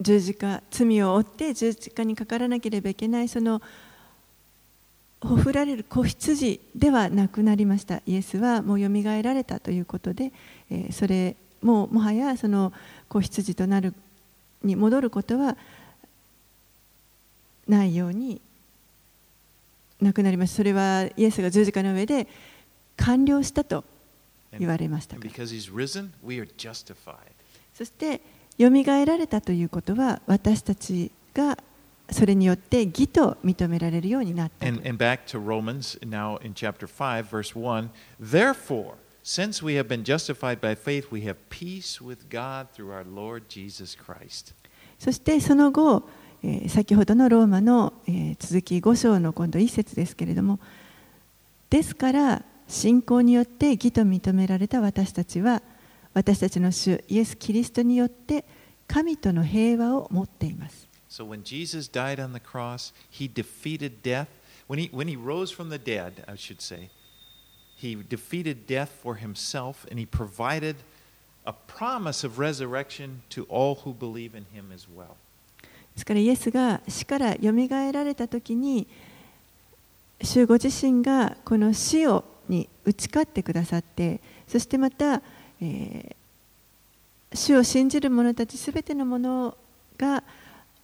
[0.00, 3.60] 十字架罪を負って十字架にかからなければいけないその
[5.20, 8.02] ほふられる子羊ではなくなりました。
[8.06, 10.32] イエスはもうよみがえられたということで、
[10.70, 12.72] えーそれもうもはやその
[13.08, 13.94] 子羊となる
[14.62, 15.56] に戻ることは
[17.66, 18.40] ないように
[20.00, 22.28] なくなりましたそれはイエスが十字架の上で
[22.98, 23.84] 完了したと
[24.58, 25.16] 言われました.
[27.74, 28.20] そして
[28.58, 31.58] よみがえられたということは私たちが
[32.10, 34.66] それによって義と認められるようになった。
[44.98, 46.08] そしてその後、
[46.44, 50.60] え、先ほどのローマの、え、続き五章の今度一節ですけれども、
[51.70, 55.60] ですから信仰によって義と認められた私たちは、
[56.14, 58.44] 私たちの主イエス・キリストによって
[58.86, 60.85] 神との平和を持っています。
[61.15, 64.29] So when Jesus died on the cross, he defeated death.
[64.67, 66.89] When he, when he rose from the dead, I should say,
[67.75, 70.77] he defeated death for himself and he provided
[71.45, 75.17] a promise of resurrection to all who believe in him as well.
[75.93, 78.87] ですからイエスが死からよみがえられた時に
[80.21, 85.21] 主ご自身がこの死をに打ち勝ってくださってそしてまた、
[85.61, 86.15] えー
[87.33, 89.57] 主を信じる者たちすべてのもの
[89.97, 90.23] が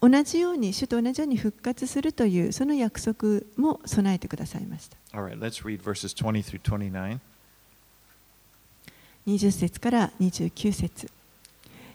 [0.03, 4.97] 同じように主と同じように復活するというその約束も備えてくださいました。
[5.17, 7.21] All right, let's read verses 20 through 29.
[9.29, 11.09] 20節から29節。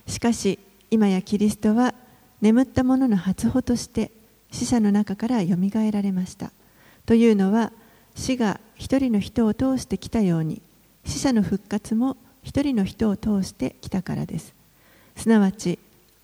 [0.08, 0.58] しかし
[0.90, 1.94] 今やキリストは
[2.40, 4.10] 眠った者の初歩として
[4.52, 6.54] 死者の中からよみがえられました。
[7.06, 7.74] というのは
[8.16, 10.62] 死が一人の人を通してきたように
[11.04, 14.54] 死者の復活も一人の人を通してきたからです。
[15.18, 15.78] すなわち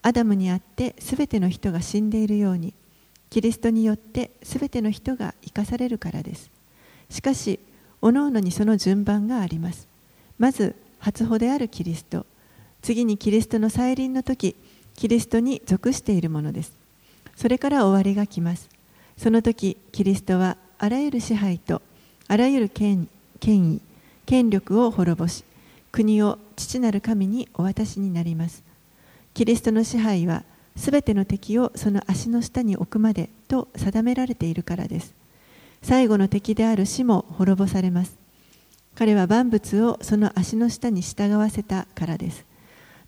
[0.03, 2.73] アダムにあってすべての人が死んでいるように
[3.29, 6.51] キリストによってすべての人が生かされるからです。
[7.09, 7.59] しかし
[8.01, 9.87] 各々にその順番があります。
[10.37, 12.25] まず初歩であるキリスト。
[12.81, 14.55] 次にキリストの再臨の時
[14.95, 16.73] キリストに属しているものです。
[17.35, 18.69] それから終わりが来ます。
[19.17, 21.81] その時キリストはあらゆる支配と
[22.27, 23.07] あらゆる権
[23.41, 23.81] 威
[24.25, 25.43] 権力を滅ぼし
[25.91, 28.63] 国を父なる神にお渡しになります。
[29.33, 30.43] キリストの支配は
[30.75, 35.13] すべての敵をその足の下に置くまでと定められているからです。
[35.81, 38.15] 最後の敵である死も滅ぼされます。
[38.95, 42.45] 彼は万物をその足の下に従わせたからです。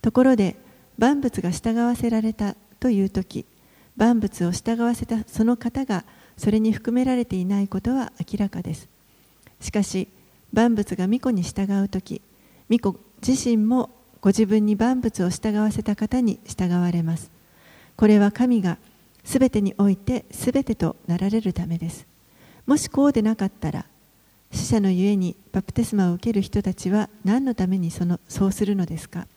[0.01, 0.55] ところで
[0.97, 3.45] 万物が従わせられたという時
[3.97, 6.05] 万物を従わせたその方が
[6.38, 8.88] それに含められていないことは明らかです。
[9.61, 10.07] しかし
[10.53, 12.21] 万物が巫女に従う時
[12.69, 13.89] 巫女自身も
[14.21, 17.30] ご自分に万物を従わせた方に従われます
[17.95, 18.78] これは神が
[19.23, 22.06] すべてにおいてすべてとなられるためです
[22.65, 23.86] もしこうでなかったら
[24.51, 29.28] 死者のゆえにバプテスマを受ける人たちは何のためにそのそうするのですか？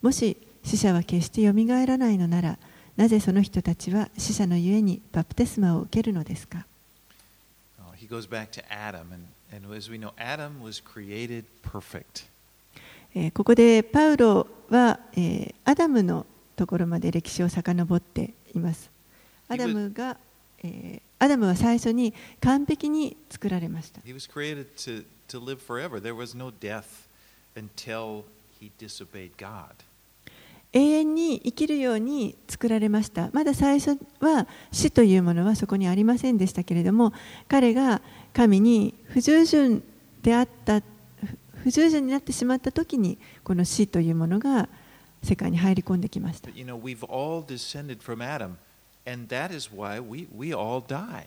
[0.00, 2.58] もし死者は決してよみがえらないのなら
[2.96, 6.66] なぜその人たちは死者のゆえにバプテスマを受けるのですか
[7.96, 9.00] ?He goes back to Adam,
[9.52, 12.26] and as we know, Adam was created perfect.
[13.14, 18.90] えーここでパウロは、えーアダムのところまで歴史を遡っています。
[19.48, 20.16] アダムが、
[20.62, 24.00] えーアダムは最初に完璧に作られました。
[24.02, 26.00] To, to live forever.
[26.00, 26.84] There was no death
[27.56, 28.24] until
[28.60, 29.74] he disobeyed God.
[30.72, 33.30] 永遠に生きるように作られました。
[33.32, 37.12] まだ最初は死というものはそこにありませんでしたけれども、
[37.46, 39.84] 彼が神に不従順
[40.22, 40.82] であった、
[41.64, 44.68] 不不従順になってしまった時に、この死というものが
[45.22, 46.50] 世界に入り込んできました。
[46.50, 48.56] You know, we've all descended from Adam,
[49.10, 51.24] and that is why we, we all die.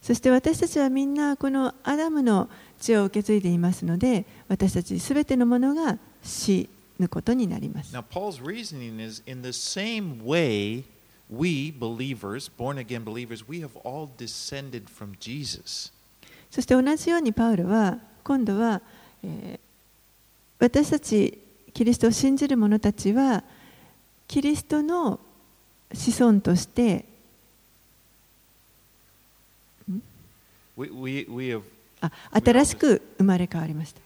[0.00, 6.68] そして私たちはみんなこのアダムの血を受け継いでいますので、私たちすべてのものが死
[7.00, 7.92] ぬことになります。
[7.96, 10.84] Now, Paul's reasoning is in the same way,
[11.28, 15.92] we believers, born again believers, we have all descended from Jesus.
[16.48, 18.80] そして同じようにパウロは今度は、
[19.24, 19.63] えー
[20.64, 21.38] 私たち
[21.74, 23.44] キリストを信じる者たちは
[24.26, 25.20] キリストの
[25.92, 27.04] 子孫として
[32.32, 34.00] 新しく生まれ変わりました。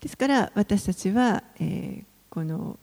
[0.00, 2.78] ですから私たちは、えー、この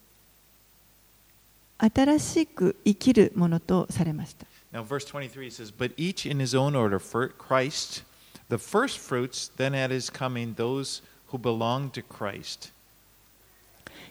[1.80, 4.46] 新しく生きるものとされました。
[4.84, 8.04] Verse 23 says, But each in his own order, for Christ.
[8.49, 12.73] the first fruits, then at his coming, those who belong to Christ.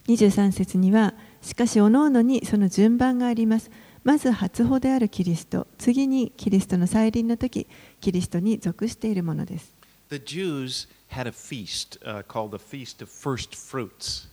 [0.08, 3.70] 23節には、しかし、おのおのにその順番があります。
[4.04, 7.68] まず初歩であるキリスト、次にキリストの再臨の時、
[8.00, 9.74] キリストに属しているものです。
[10.10, 14.28] The Jews had a feast uh, called the Feast of First Fruits.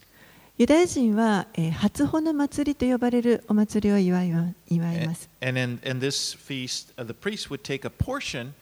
[0.57, 5.29] ユダヤ人は、えー初歩の祭りと呼ばれるお祭りを祝いわ祝い And, ます。
[5.43, 8.53] and in, in this feast, uh, the priest would take a portion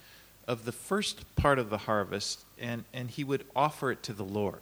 [0.49, 4.25] of the first part of the harvest and, and he would offer it to the
[4.25, 4.61] Lord.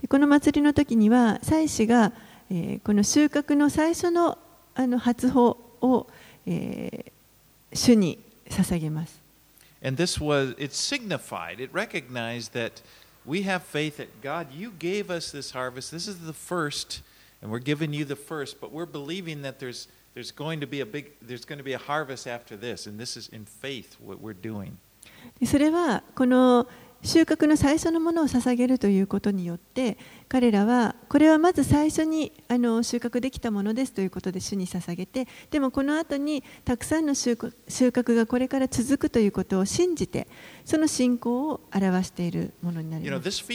[0.00, 2.12] でこの祭りの時には祭司が、
[2.50, 4.38] えーこの収穫の最初の
[4.74, 6.06] あの初穂を、
[6.46, 7.12] えー
[7.72, 9.20] 主に捧げます。
[9.82, 12.82] And this was, it signified, it recognized that
[13.24, 15.90] we have faith that God, you gave us this harvest.
[15.90, 17.02] This is the first,
[17.40, 20.80] and we're giving you the first, but we're believing that there's, there's going to be
[20.80, 23.96] a big, there's going to be a harvest after this, and this is in faith
[24.00, 24.76] what we're doing.
[25.39, 26.67] でそれはこの
[27.05, 40.27] 収穫の最初のものを捧げるということによって彼らはこれはまず最初にあの収穫できたものですということで主に捧げてでもこの後にたくさんの収穫がこれから続くということを信じて
[40.65, 43.45] その信仰を表しているものになります。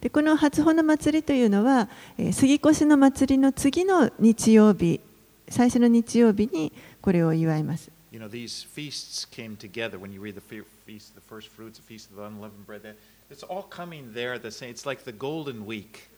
[0.00, 5.00] でこの初穂の祭りというのは、えー杉越の祭りの次の日曜日
[5.48, 7.90] 最初の日曜日にこれを祝います。
[8.12, 9.98] You know, these feasts came together.
[9.98, 12.94] When you read the fe- feast, the first fruits, the feast of the unleavened bread,
[13.28, 14.70] it's all coming there at the same.
[14.70, 16.10] It's like the golden week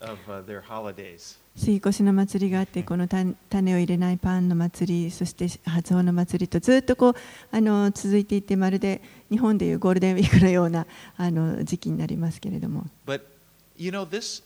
[0.00, 1.38] of uh, their holidays.
[1.56, 7.14] 杉越の祭りがあってこの種種を入れないパンの祭りそして初穂の祭りとずっとこう
[7.50, 13.22] あの続いていてまるで日本でいうゴールデンウィークのようなあの時期になりますけれども But
[13.76, 14.42] you know, this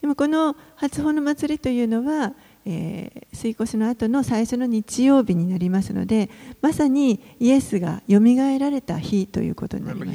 [0.00, 2.34] でもこの初の祭りというのは、
[2.66, 6.28] えー、水越の後の最初の日曜日になりますので、
[6.60, 10.10] まさにイエスがよみがえられた日ということになります。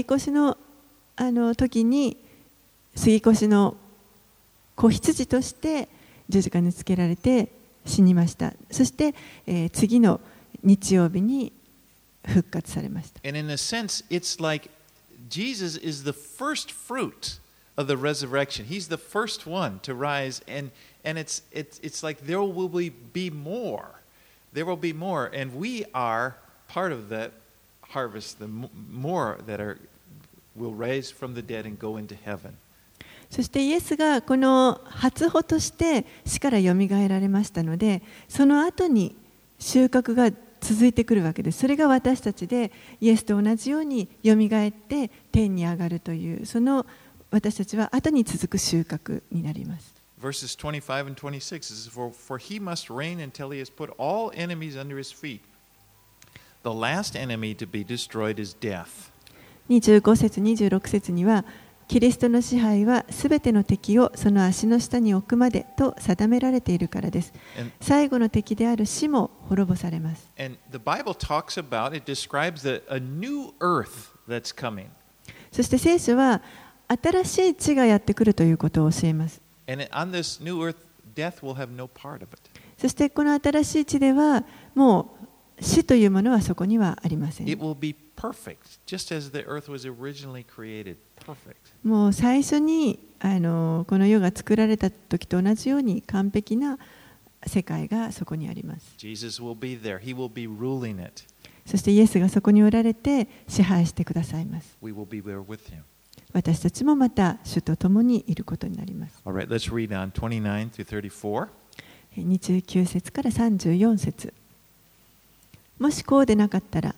[0.00, 0.56] 越しの,
[1.16, 2.16] あの時に
[4.75, 5.89] 子羊として
[6.29, 7.49] 十字架につけられて
[7.85, 9.13] 死にましたそして、
[9.47, 10.19] えー次の
[10.63, 11.53] 日曜日に
[12.25, 14.69] 復活されました And in a sense, it's like
[15.29, 17.39] Jesus is the first fruit
[17.77, 18.65] of the resurrection.
[18.65, 20.71] He's the first one to rise, and,
[21.05, 23.85] and it's, it's, it's like there will be, be more.
[24.51, 26.35] There will be more, and we are
[26.67, 27.31] part of that
[27.91, 29.77] harvest, the m- more that are,
[30.55, 32.57] will rise from the dead and go into heaven.
[33.34, 39.16] そしてイエスがこの初歩として死からよみがえられましたのでその後に
[39.58, 41.58] 収穫が続いてくるわけです。
[41.58, 42.70] それが私たちで
[43.00, 46.86] イエスと同じようによみがえって天に上がるというその
[47.32, 49.92] 私たちは後に続く収穫になります。
[50.22, 54.80] Verses 25 and 26 is for, for he must reign until he has put all enemies
[54.80, 55.40] under his feet.
[56.62, 59.10] The last enemy to be destroyed is death.
[59.68, 61.44] 25節26節には
[61.86, 67.32] キリストの支配はすべての敵をその足の下に置くまでと定められているからです。
[67.80, 70.30] 最後の敵である死も滅ぼされます。
[75.52, 76.42] そして聖書は
[76.88, 79.40] 新しい地がやってくるということを教えます。
[82.76, 84.44] そしてこの新しい地では
[84.74, 87.48] もう死というものはそこにはありません。
[87.48, 89.70] It will be perfect, just as the earth.
[91.84, 96.78] もう最初にあのこの世が作られた時と同じように完璧な
[97.46, 98.94] 世界がそこにあります.
[101.66, 104.76] そしてイエスがそこにおられて支配してくださいます.
[106.32, 111.48] 私たちもまた主と共にいることになります right, let's read on 29 through 34.
[112.16, 114.32] 29節から34節
[115.78, 116.94] もしこうでなかったら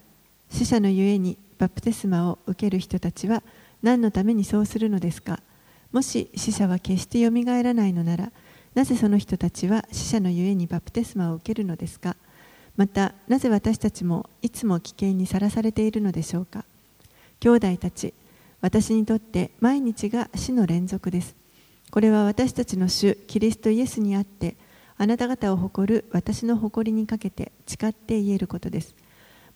[0.51, 3.43] 死者のゆえにバプテスマを受ける人たちは
[3.83, 5.41] 何のためにそうするのですか？
[5.93, 8.33] もし死者は決してよみがえらないのなら
[8.75, 12.17] なぜその人たちは死者のゆえにバプテスマを受けるのですか？
[12.77, 16.65] またなぜ私たちもいつも危険にさらされているのでしょうか？
[17.41, 18.13] 兄弟たち
[18.61, 21.35] 私にとって毎日が死の連続です。
[21.91, 24.57] これは私たちの主キリストイエスにあって
[24.99, 28.95] あなた方を誇る私の誇りにかけて誓って言えることです。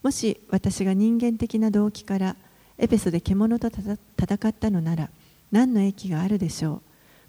[0.03, 2.37] もし私が人間的な動機から
[2.83, 5.11] エペソで獣と戦ったのなら
[5.53, 6.81] 何の益があるでしょ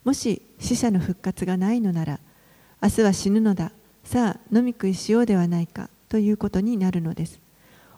[0.05, 0.07] う。
[0.07, 2.19] もし死者の復活がないのなら
[2.81, 3.71] 明日は死ぬのだ。
[4.05, 7.37] さあ飲み食いしようではないかということになるのです。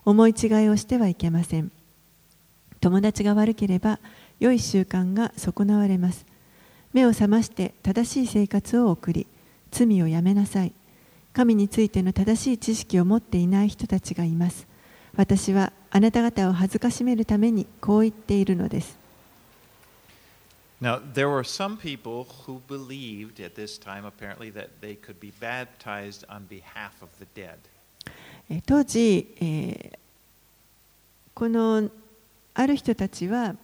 [0.03, 1.71] 思い違いをしてはいけません。
[2.81, 3.99] 友達が悪ければ
[4.39, 6.25] 良い習慣が損なわれます。
[6.91, 9.27] 目を覚まして正しい生活を送り
[9.71, 10.73] 罪をやめなさい。
[11.33, 14.72] 神についての正しい知識を持っていない人たちがいます。
[15.15, 18.97] 私はあなた方を恥ずかしめるためにこう言っているのです
[20.81, 25.31] Now, there were some people who believed at this time, apparently, that they could be
[25.39, 27.55] baptized on behalf of the dead.
[28.49, 29.97] えー当時、えー
[31.33, 31.89] この
[32.53, 33.55] ある人たちは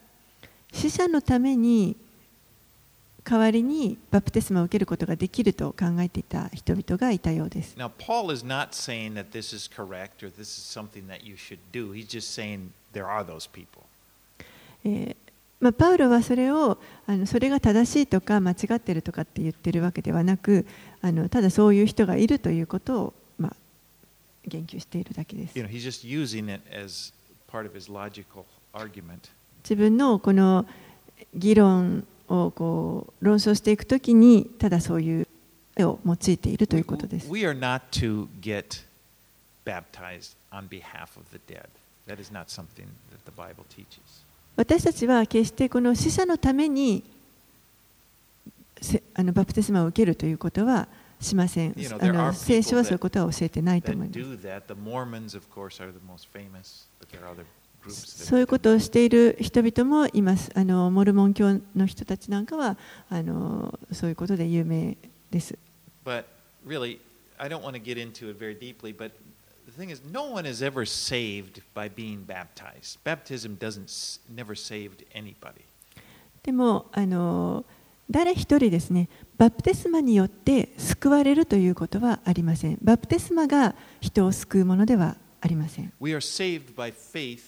[0.73, 1.95] 死者のために
[3.29, 7.75] 代わりにバプテスマを受けることができると考えていた人々がいたようです。
[7.77, 7.91] Now,
[15.59, 20.65] まあ、パウロはそれをあのそれが正しいとか間違ってるとかって言ってるわけではなく
[21.01, 23.55] あのただそういう人がいるということを、まあ、
[24.47, 25.59] 言及しているだけです。
[29.63, 30.65] 自分のこの
[31.35, 35.27] 議論をこう論争していくときにただそういう
[35.75, 37.27] 絵を用いているということです。
[44.55, 47.03] 私たちは決してこの死者のために
[49.13, 50.87] あのバプテスマを受けるということは
[51.21, 51.75] しません。
[51.99, 54.19] あの聖書はそういうことは教えてないと思います。
[57.89, 60.51] そういうことをしている人々もいます。
[60.55, 62.77] あのモルモン教の人たちなんかは
[63.09, 64.97] あのそういうことで有名
[65.31, 65.57] です。
[66.05, 66.25] But
[66.65, 66.99] really,
[67.37, 69.11] I don't want to get into it very deeply, but
[69.65, 72.99] the thing is, no one is ever saved by being baptized.
[73.03, 75.61] Baptism doesn't never saved anybody.
[76.43, 77.65] でもあの
[78.09, 82.77] 誰一人ですね、バプテスマによって救われるということはありません。
[82.81, 85.93] バプテスマが人を救うものではありません。
[86.01, 87.41] We are saved by faith.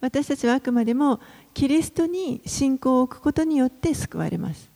[0.00, 1.20] 私たちはあくまでも
[1.54, 4.68] キリストに信仰を置くことによって救われます。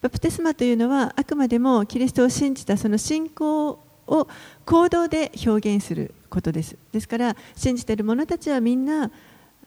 [0.00, 4.28] バプテスマというのはあくまでもキリストを信じたその信仰を
[4.64, 6.76] 行動で表現することです。
[6.92, 9.10] ですから信じている者たちはみんな、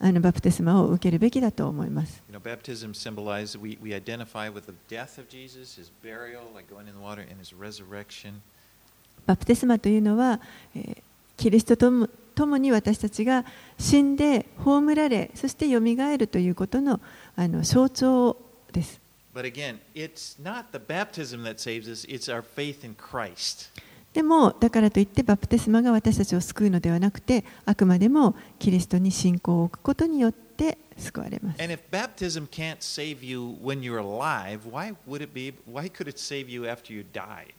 [0.00, 2.22] あのバプテスマを受けるべきだと思います。
[2.32, 7.00] Baptism symbolizes we, we identify with the death of Jesus, his burial, like going in the
[7.00, 8.40] water, and his resurrection.
[9.26, 10.40] バプテスマというのは、
[10.74, 11.02] えー
[11.40, 13.46] キリストとも共に私たちが
[13.78, 17.00] 死んで葬られそしてよみがえるということの
[17.34, 18.36] あの象徴
[18.72, 19.00] です。
[19.34, 23.70] But again, it's not the baptism that saves us, it's our faith in Christ.
[24.12, 31.62] でもだからといってバプテスマが私たちを救うのではなくてあくまでもキリストに信仰を置くことによって救われます。
[31.62, 36.18] And if baptism can't save you when you're alive, why would it be why could it
[36.18, 37.54] save you after you died?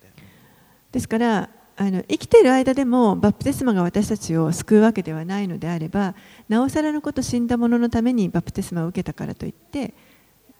[0.91, 6.15] ですからあの生きている間でもバプテスマが私たちを救うわけではないのであれば
[6.49, 9.93] なおさらのこと死んだ者のためにバプテスマを受けたからといって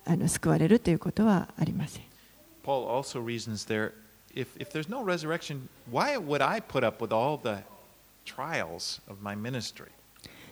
[0.06, 2.04] あの救われるということはありません。
[2.64, 3.92] Paul also reasons there
[4.35, 7.63] if, if there's no resurrection, why would I put up with all the
[8.25, 9.91] trials of my ministry?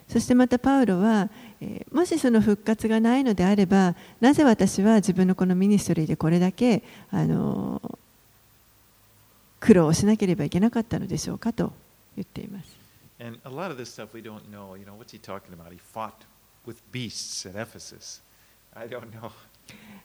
[0.08, 1.30] そしてまたパウロは、
[1.60, 7.98] えーもしその復活がないのであればなぜ私は自分のこのミニストリーでこれだけ、あのー
[9.60, 11.72] 苦労をしなければいけなかったのでしょうかと
[12.16, 12.76] 言っています。
[13.18, 14.76] And a lot of this stuff we don't know.
[14.76, 15.72] You know, what's he talking about?
[15.72, 16.12] He fought
[16.66, 18.20] with beasts at Ephesus.
[18.76, 19.30] I don't know.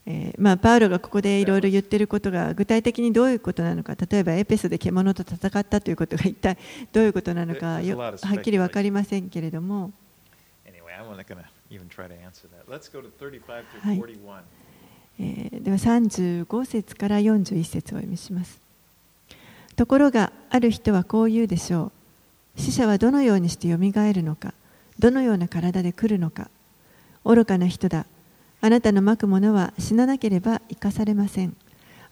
[0.06, 6.58] えーまあ、パウロがここでいろいろ言ってることが具体的にどういうことなのか例えばエペソで獣と戦ったということが一体
[6.92, 9.92] どういうことなのかはっきり分かりませんけれども。
[10.66, 12.70] Anyway, I'm not going to even try to answer that.
[12.70, 14.40] Let's go to 35 to はい 41.
[15.20, 18.60] えーでは35節から41節をお読みします。
[19.74, 21.92] ところがある人はこう言うでしょ
[22.56, 22.60] う。
[22.60, 24.52] 死者はどのようにしてよみがえるのか
[24.98, 26.50] どのような体で来るのか。
[27.24, 28.04] 愚かな人だ
[28.64, 31.54] あなたのまくものは死ななければ生かされません。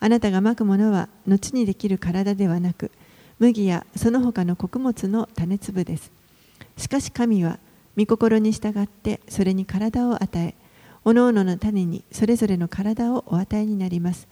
[0.00, 2.90] あなたがまくものは後にできる体ではなく
[3.38, 6.12] 麦やその他の穀物の種粒です。
[6.76, 7.58] しかし神は
[7.96, 10.54] 御心に従ってそれに体を与え
[11.06, 14.28] おのおのの種にそれぞれの体をお与えになります。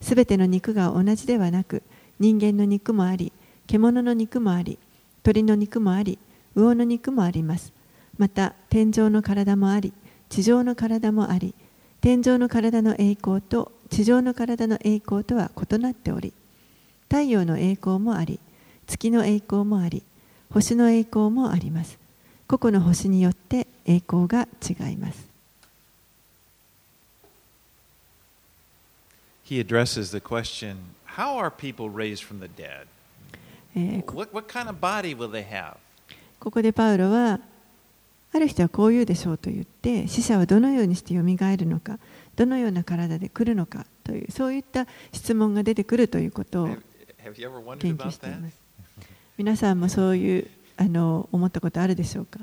[0.00, 1.82] すべての肉が同じではなく
[2.20, 3.32] 人間の肉もあり
[3.66, 4.78] 獣の肉もあり
[5.24, 6.20] 鳥の肉もあり
[6.54, 7.72] 魚の肉もあります。
[8.16, 9.92] また天上の体もあり
[10.28, 11.52] 地上の体もあり
[12.04, 16.34] 天上の体の栄光と地上の体の栄光とは異なっており
[17.04, 18.38] 太陽の栄光もあり
[18.86, 20.02] 月の栄光もあり
[20.52, 21.98] 星の栄光もあります
[22.46, 25.26] 個々の星によって栄光が違います
[29.48, 30.76] He addresses the question
[31.16, 32.86] how are people raised from the dead?
[34.12, 35.76] What, what kind of body will they have?
[36.38, 37.40] ここでパウロは
[38.34, 42.00] ある人はこう言うでしょうと言って死者はどのようにしてよみがえるのか
[42.34, 48.30] どのような体で来るのかというそういった質問が出てくるということを研究してい?
[48.30, 48.58] ます
[49.38, 52.40] 皆さんもそういうあの思ったことあるでしょうか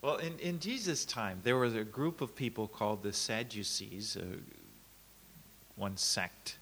[0.00, 4.22] Well, in, in Jesus' time, there was a group of people called the Sadducees, uh,
[5.76, 6.58] one sect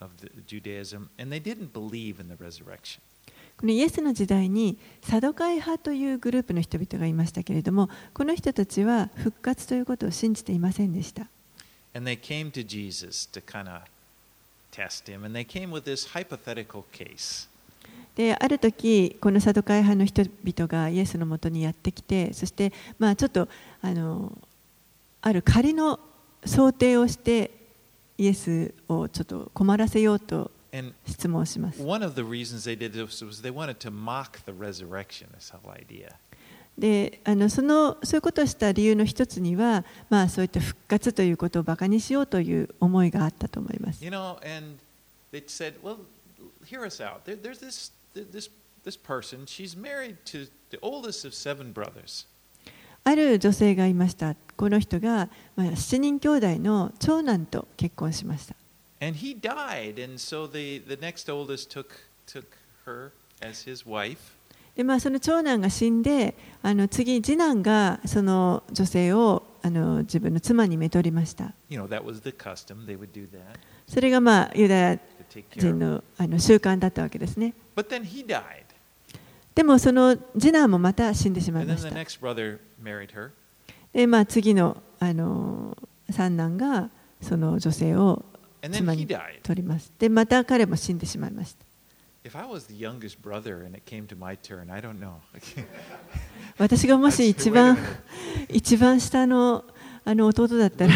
[0.00, 3.02] of the Judaism, and they didn't believe in the resurrection.
[3.56, 11.26] このイエスの時代にサドカイ派というグループの人々がいましたけれどもこの人たちは復活ということを信じていませんでした
[11.94, 13.82] And they came to Jesus to kind of
[14.72, 17.48] test him, and they came with this hypothetical case.
[18.16, 23.48] である時このサドカイ派の人々がイエスのもとにやってきてそしてまあちょっと
[23.82, 24.36] あの
[25.20, 25.98] ある仮の
[26.44, 27.50] 想定をして
[28.16, 30.52] イエスをちょっと困らせようと
[31.06, 35.52] 質問します one of the reasons they did this was they wanted to mock the resurrection, this
[35.52, 36.14] whole idea.
[36.76, 44.04] であのそのそういうことをした理由の一つには、まあ、そういった復活ということをバカにしようという思いがあったと思います。
[44.04, 44.78] You know, and
[45.32, 45.98] they said, well,
[46.66, 47.24] hear us out.
[47.24, 48.50] There, there's this, this,
[48.84, 52.26] this person, she's married to the oldest of seven brothers.
[53.04, 54.34] ある女性がいました。
[54.56, 58.56] この人が、まあ、7人兄弟の長男と結婚しました。
[64.76, 71.52] でまあ、その長男が死んであの次、次男がその女性をあの自分の妻にめとりました。
[73.86, 74.98] それが、まあ、ユダヤ
[75.56, 77.54] 人の,あの習慣だったわけですね。
[79.54, 81.90] でもその次男もまた死んでしまいました。
[84.08, 85.78] まあ、次の,あの
[86.10, 86.90] 三男が
[87.22, 88.24] その女性を
[88.70, 89.06] 妻に
[89.42, 89.92] 取ります。
[89.98, 91.64] で、また彼も死んでしまいました。
[96.56, 97.76] 私がもし 一番,
[98.48, 99.64] 一番下の,
[100.04, 100.92] あの弟だったら、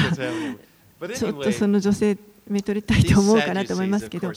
[1.15, 2.17] ちょっとその女性、
[2.47, 4.29] 目とりたいと思うかなと思いますけど。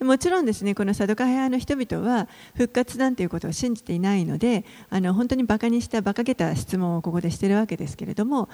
[0.00, 8.48] もちろんですね、このサドカヘアの人々は復活なんていうことを信じていないので、あの本当にバカにした、バカげた質問をここでしてるわけですけれども、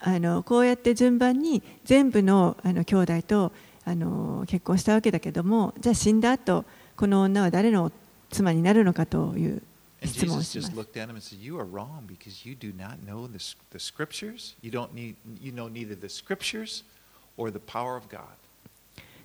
[0.00, 3.52] あのこうやって順番に全部の,あの兄弟と
[3.84, 6.64] あの結婚したわけだけども、じゃあ死んだ後
[6.96, 7.92] この女は誰の
[8.30, 9.60] 妻になるのかという
[10.04, 10.72] 質問をします。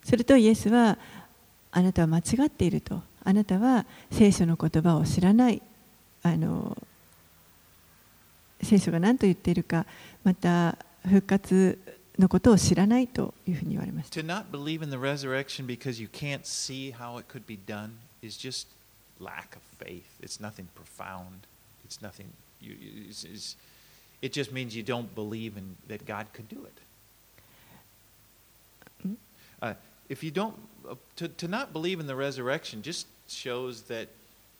[0.04, 0.98] するとイエスは
[1.72, 3.02] あなたは間違っていると。
[3.26, 5.62] あなたは聖書の言葉を知らない。
[6.22, 6.78] あの
[8.62, 9.86] 聖書が何と言っているか
[10.24, 11.78] また復活
[12.18, 14.22] のことを知らないというふうに言われました。
[14.22, 15.14] 復活のないというふうに言われま
[15.64, 15.70] し
[22.00, 22.26] た Thing,
[22.62, 22.76] you,
[24.22, 26.82] it just means you don't believe in that God could do it.
[29.06, 29.16] Mm.
[29.62, 29.74] Uh,
[30.10, 30.56] if you don't,
[30.90, 34.08] uh, to, to not believe in the resurrection just shows that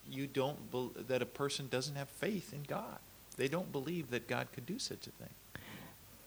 [0.10, 3.00] you don't bel that a person doesn't have faith in God.
[3.38, 5.30] They don't believe that God could do such a thing.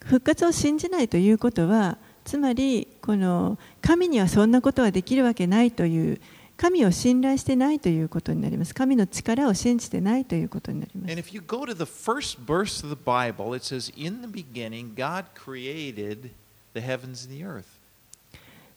[0.04, 6.20] 復活を信じないということはつまりこの神にはそんなことはできるわけないという
[6.56, 14.28] 神を信頼してないということになります神の力を信じてないということになります And if you go to the first verse of the Bible, it says, In the
[14.28, 16.30] beginning, God created
[16.72, 17.76] the heavens and the earth.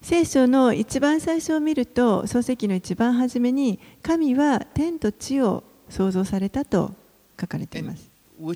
[0.02, 6.94] 聖書の一番最初を見ると、創世記の一番初めに、神は天と地を創造されたと
[7.40, 8.10] 書かれています。
[8.40, 8.56] も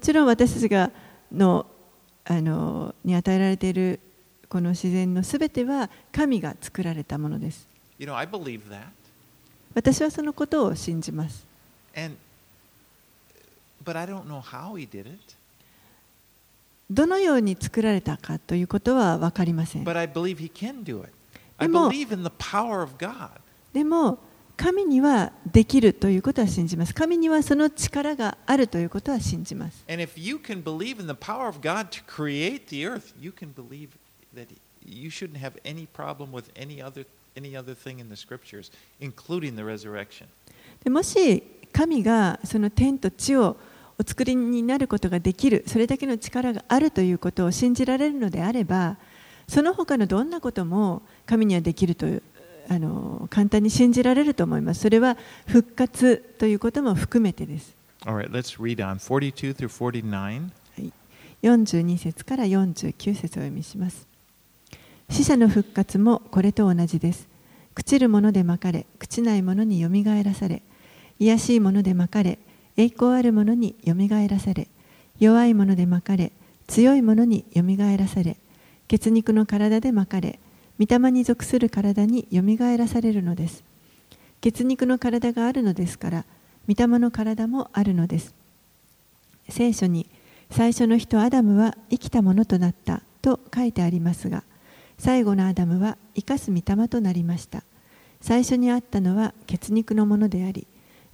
[0.00, 0.90] ちろん私たちが
[1.30, 1.66] の
[2.24, 3.98] あのに与えられている
[4.48, 7.66] この自然のすべては神が作られたものです。
[9.74, 11.44] 私はそのことを信じます。
[11.94, 12.16] And,
[13.84, 14.22] but I don't.
[16.90, 19.84] どのように作られたかということは分かりません。
[21.58, 21.88] でも,
[23.72, 24.18] でも
[24.56, 26.94] 神にはできるということは信じます。
[26.94, 29.84] 神にはその力があるということは信じます。
[40.84, 43.56] でもし神がその天と地を
[44.02, 48.96] お作りになることができるそれだけの力があるということを信じられるのであれば
[49.46, 52.22] その他のどんなことも神にはできるという
[52.68, 54.80] あの簡単に信じられると思います。
[54.80, 57.74] それは復活ということも含めてです。
[58.04, 60.50] Right, let's read on 42 through 49.
[61.42, 64.06] 42節から49節をお読みします。
[65.10, 67.28] 死者の復活もこれと同じです。
[67.74, 70.62] 朽ちるものでまかれ朽ちないものによみがえらされ
[71.18, 72.38] 卑しいものでまかれ
[72.76, 74.68] 栄光あるものによみがえらされ
[75.18, 76.32] 弱いものでまかれ
[76.66, 78.36] 強いものによみがえらされ
[78.88, 80.38] 血肉の体でまかれ
[80.78, 83.62] 御霊に属する体によみがえらされるのです。
[84.40, 86.24] 血肉の体があるのですから
[86.66, 88.34] 御霊の体もあるのです。
[89.48, 90.06] 聖書に
[90.50, 94.42] 最初の人アダムは生きたものとなったと書いてありますが
[94.98, 97.62] 最後のアダムは生かす御霊となりました。
[98.20, 100.66] 最初にあったのは血肉のものであり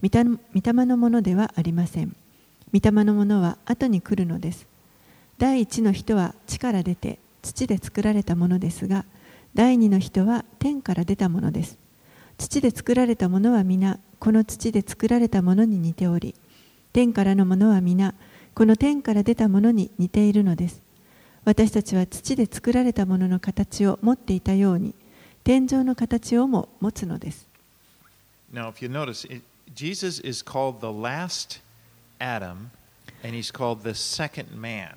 [0.02, 2.14] 御霊のものではありません。
[2.72, 4.66] 御霊のものは後に来るのです。
[5.38, 9.04] 第一の人は地から出て土で作られたものですが
[9.54, 11.78] 第二の人は天から出たものです。
[12.36, 16.34] 土で作られたものは皆この土で作られたものに似ており
[16.92, 18.14] 天からのものは皆
[18.54, 20.80] この天から出たものに似ているのです。
[21.44, 24.94] 私たちは土で作られたものの形を持っていたように
[25.44, 27.48] 天井の形をも持つのです。
[28.52, 29.42] Now, if you notice, it,
[29.78, 31.60] Jesus is called the last
[32.20, 32.72] Adam,
[33.22, 34.96] and he's called the second man.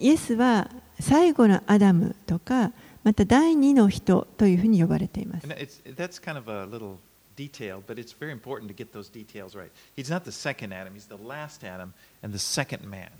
[0.00, 2.72] イエスは最後のアダムとか
[3.04, 6.96] また第二の人というふうに呼ばれています that's kind of a little
[7.36, 9.70] detail, but it's very important to get those details right.
[9.94, 13.10] He's not the second Adam, he's the last Adam and the second man.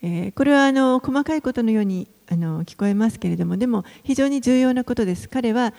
[0.00, 5.74] えーこれはあの細かいことのようにあの聞こえますけれどもでも非常に重要なことです彼は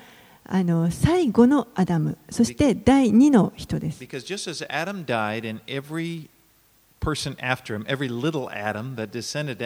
[0.46, 6.30] あの最後のアダムそして第二の人です Because just as Adam died, and every
[7.00, 9.62] person after him, every little Adam that descended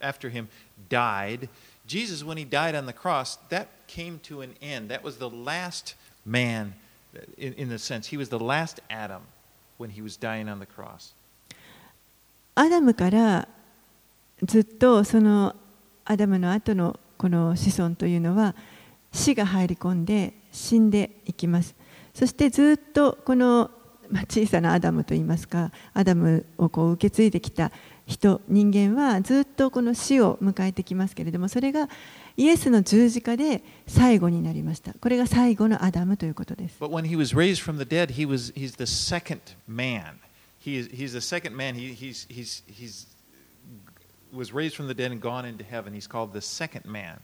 [0.00, 0.48] after him,
[0.88, 1.48] died,
[1.86, 4.90] Jesus, when he died on the cross, that came to an end.
[4.90, 6.74] That was the last man,
[7.38, 8.08] in, in the sense.
[8.08, 9.22] He was the last Adam
[9.78, 11.12] when he was dying on the cross.
[12.58, 13.46] アダムから
[14.42, 15.54] ずっとその
[16.06, 18.54] アダムの後のこの子孫というのは
[19.16, 21.74] 死が入り込んで死んでいきます
[22.14, 23.70] そしてずっとこの
[24.10, 27.72] まあ小さなアダムといいますかアダムをこう受け継いできた
[28.06, 31.88] 人人間はずっとこの死を迎えてきますけれどもそれが
[32.36, 40.20] イエスの十字架で最後になりましたこれが最後のアダムということです But when he was raised from the dead, he was, he's the second man.
[40.60, 41.74] He is, he's the second man.
[41.74, 43.06] He, he's, he's, he's
[44.32, 45.94] was raised from the dead and gone into heaven.
[45.94, 47.20] He's called the second man.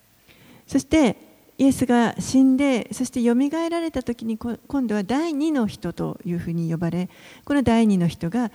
[0.66, 1.16] そして
[1.58, 7.08] イエスが死んでそしてよみがえられた時にこ今度は第二の人というふうに呼ばれ
[7.44, 8.50] この第二の人が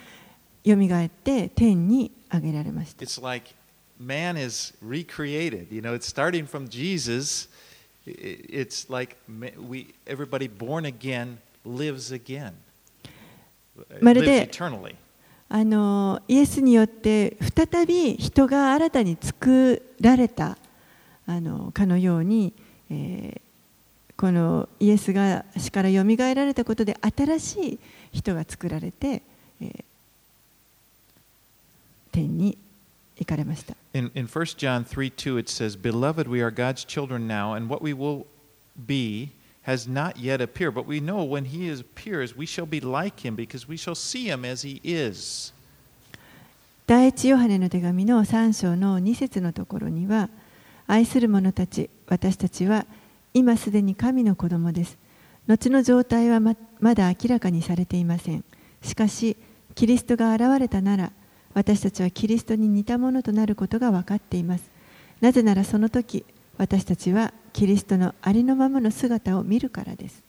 [0.64, 3.54] よみがえって天に上げられました It's like
[4.00, 5.68] man is recreated.
[5.72, 7.48] You know, it's starting from Jesus.
[8.06, 12.54] It's like we, everybody born again lives again,
[13.78, 14.50] Uh, まるで.
[15.50, 20.58] あのイエスによって再び人が新たに作られた
[21.28, 22.54] あのかのように、
[22.90, 23.42] えー
[24.18, 27.80] このイエスが死からよみがえられたことで新しい
[28.12, 29.22] 人が作られて、
[29.62, 29.84] えー
[32.12, 32.58] 天に
[33.16, 33.76] 行かれました。
[33.94, 37.84] In, in 1 John 3 2, it says, Beloved, we are God's children now, and what
[37.84, 38.26] we will
[38.76, 39.30] be
[39.64, 40.74] has not yet appeared.
[40.74, 44.30] But we know when he appears, we shall be like him, because we shall see
[44.30, 45.54] him as he is.
[46.88, 50.30] 第一ヨハネの手紙の3章の2節のところには
[50.88, 52.86] 愛する者たち私たちは
[53.34, 54.98] 今すでに神の子供です。
[55.48, 58.44] 後の状態はままだ明らかにされていません。
[58.82, 59.38] しかし
[59.76, 61.12] キリストが現れたなら
[61.54, 64.70] 私たちはキリストに似たものとなることが分かっています。
[65.22, 66.26] なぜならその時
[66.58, 70.24] 私たちはキリストのありのままの姿を見るからです.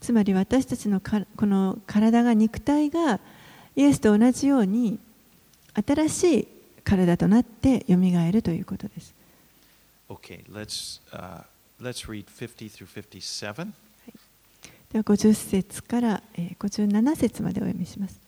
[0.00, 3.20] つまり私たちのかこの体が肉体が
[3.80, 4.98] イエスと同じように
[5.72, 6.48] 新しい
[6.84, 9.14] 体となってよみがえるということです。
[10.10, 11.44] Okay, let's, uh,
[11.80, 13.72] let's read 50 through 57.
[14.92, 18.20] では50節からえー57節までお読みします。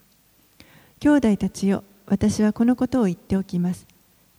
[1.00, 3.86] 兄弟たちよ、私はこのことを言っておきます。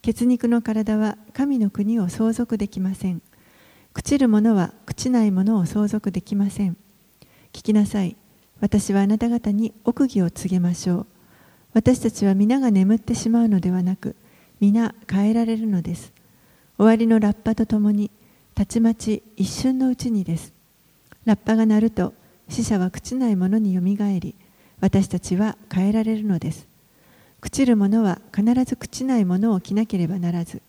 [0.01, 3.21] 血肉の体は神の国を相続できません。
[3.93, 6.75] 朽ちるものは朽ちないものを相続できません。
[7.51, 8.15] 聞きなさい。
[8.63, 11.05] 私はあなた方に奥義を告げましょう。
[11.73, 14.15] 私たちは皆が眠ってしまうのではなく、
[14.61, 16.13] 皆変えられるのです。
[16.77, 18.09] 終わりのラッパとともに、
[18.55, 20.53] たちまち一瞬のうちにです。
[21.25, 22.13] ラッパが鳴ると、
[22.47, 24.33] 死者は朽ちないものによみがえり、
[24.79, 26.65] 私たちは変えられるのです。
[27.41, 30.61] 朽ちる者は必ず朽ちないものを着なければならず、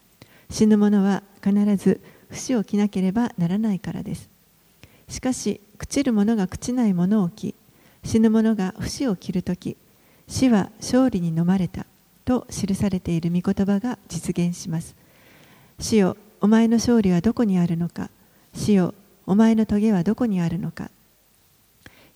[0.51, 4.29] 死ぬ者は必ず不死を着なければならないからです。
[5.09, 7.55] しかし、朽ちる者が朽ちないものを着、
[8.05, 9.77] 死ぬ者が不死を着るとき、
[10.29, 11.87] 死は勝利に飲まれた
[12.25, 14.95] と記されている御言葉が実現します。
[15.81, 18.11] 死よ、お前の勝利はどこにあるのか。
[18.55, 18.95] 死よ、
[19.27, 20.91] お前の棘はどこにあるのか。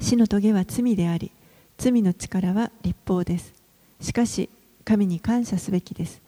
[0.00, 1.32] 死の棘は罪であり、
[1.78, 3.52] 罪の力は立法です。
[4.00, 4.48] しかし、
[4.84, 6.20] 神に感謝すべきです。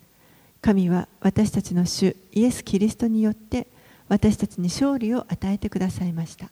[0.60, 3.66] 神は私たちの主イエス・キリストによって
[4.08, 6.50] 私たちに勝利を与えてくださいました。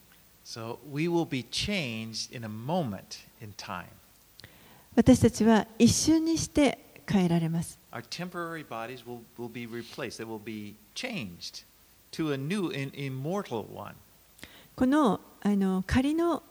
[0.49, 3.85] So we will be changed in a moment in time.
[4.97, 7.79] 私たちは一瞬にして変えられます。
[7.93, 10.19] Our temporary bodies will, will be replaced.
[10.19, 11.67] They will be changed
[12.13, 13.93] to a new and immortal one.
[14.75, 16.43] このあの仮の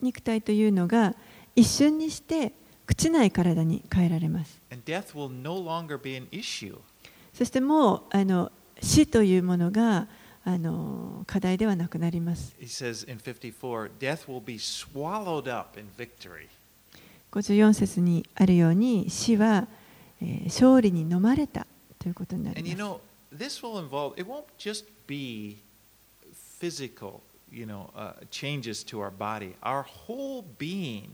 [0.00, 1.14] 肉体というのが
[1.54, 2.52] 一瞬にして
[2.86, 4.58] 朽ちない体に変えられます。
[4.70, 6.78] And death will no longer be an issue.
[7.34, 8.50] そしてもうあの
[8.80, 10.08] 死というものが
[10.44, 12.54] あの課題ではなくなります。
[12.60, 16.48] He says in 54 death will be swallowed up in victory.
[17.30, 19.66] 54節にあるように死は、
[20.20, 21.66] えー勝利に飲まれた
[21.98, 22.82] ということになり you ます。
[22.82, 23.00] know,
[23.36, 25.56] this will involve, it won't just be
[26.60, 27.20] physical,
[27.50, 29.54] you know, uh, changes to our body.
[29.62, 31.10] Our whole being,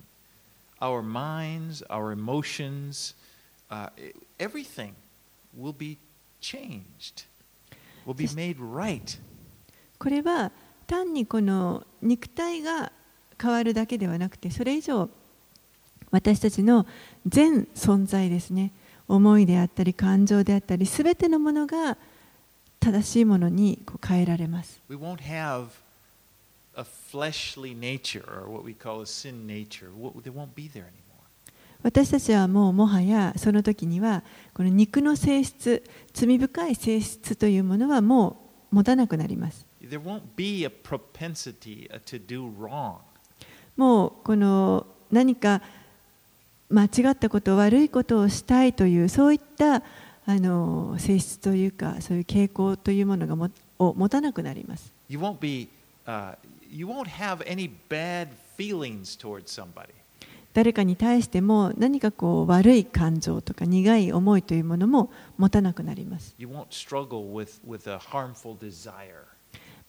[0.81, 3.14] our minds, our emotions,
[3.70, 3.89] uh,
[4.39, 4.95] everything
[5.57, 5.99] will be
[6.41, 7.24] changed,
[9.99, 10.53] これは
[10.87, 12.93] 単にこの肉体が
[13.41, 15.09] 変わるだけではなくてそれ以上
[16.11, 16.87] 私たちの
[17.27, 18.73] 全存在ですね。
[19.09, 21.97] 思いであったり感情であったり全てのものが
[22.79, 24.81] 正しいものに変えられます。
[31.83, 34.22] 私たちはもうもはやその時には
[34.53, 38.37] この肉の性質罪深い性質というものはも
[38.72, 40.11] う持たなくなります uh.
[43.76, 45.62] もうこの何か
[46.68, 49.83] 間違ったこと悪いことをしたいというそういった
[50.26, 53.49] あの性質というかそういう傾向というものがも
[53.79, 55.68] を持たなくなります You won't be,
[56.07, 56.35] uh,
[56.70, 59.98] you won't have any bad feelings towards somebody.
[60.55, 66.35] 誰かに対しても何かこう悪い感情とか苦い思いというものも持たなくなります.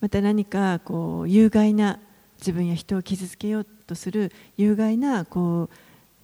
[0.01, 1.99] また何かこう有害な
[2.39, 5.69] 自分や人を傷つけようとする有害なこ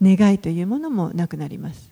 [0.02, 1.90] う願いというものもなくなります.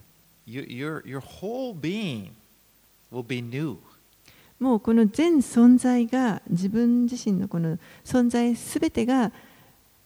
[4.60, 9.32] もうこの全存在が自分自身のこの存在すべてが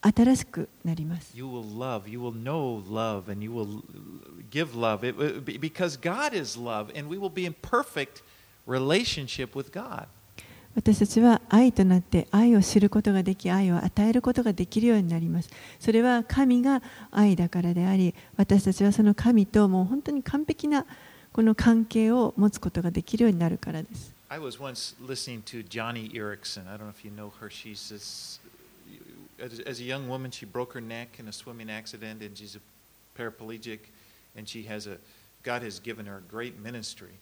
[0.01, 1.35] 新しくなります。
[10.75, 15.51] 私たちは愛となって愛を知ることができ愛を与えることができるようになります。
[15.81, 20.87] それは神が愛だからであり私たちはその神ともう本当に完璧な
[21.33, 24.15] この関係を持つことができるようになるからです。
[24.31, 28.48] 私は一度ジョニー・エリクソン知らないか
[29.41, 32.61] as, a young woman, she broke her neck in a swimming accident, and she's a
[33.21, 33.81] paraplegic,
[34.37, 34.99] and she has a
[35.45, 37.15] God has given her a great ministry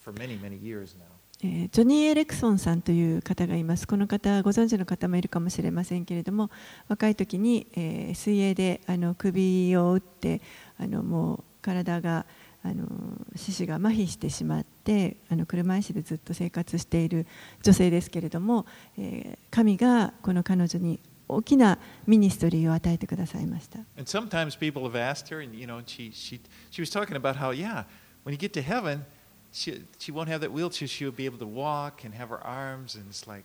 [0.00, 1.06] for many, many years now.
[1.44, 3.88] えジョニー・エレクソンさんという方がいます。
[3.88, 6.50] この方、ご存知の方もいるかもしれませんけれども、
[6.88, 10.40] 若い時に、えー水泳であの首を打って、
[10.78, 12.26] あのもう体が
[12.62, 12.86] あの
[13.34, 17.26] 四肢が麻痺してしまって、あの車椅子でずっと生活している
[17.62, 18.64] 女性ですけれども、
[18.96, 21.00] えー神がこの彼女に
[21.31, 23.79] 大きなミニストリーを与えてくださいました。
[23.97, 26.39] And sometimes people have asked her, and you know, she she
[26.71, 27.83] she was talking about how yeah,
[28.23, 29.03] when you get to heaven,
[29.51, 30.87] she she won't have that wheelchair.
[30.87, 33.43] She'll be able to walk and have her arms, and it's like,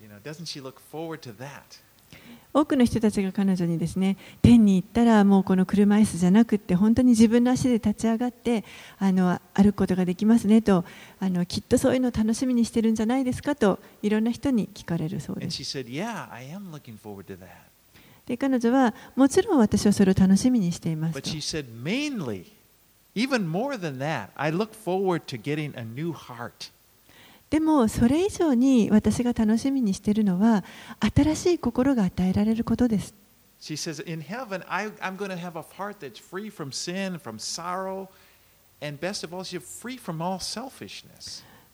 [0.00, 1.78] you know, doesn't she look forward to that?
[2.53, 8.63] 多くの人たちが彼女にですね天に行ったらもうこの車椅子じゃなくって本当に自分の足で立ち上がって
[8.97, 10.83] あの歩くことができますねと
[11.19, 16.27] あのきっとそういうのを楽しみにしてるんじゃないですかといろんな人に聞かれるそうです said, yeah.
[18.25, 22.45] で彼女はもちろん私はそれを楽しみにしています But と she said, mainly,
[23.13, 26.71] even more than that, I look forward to getting a new heart.
[27.49, 30.63] でもそれ以上に私が楽しみにしているのは
[31.15, 33.13] 新しい心が与えられることです。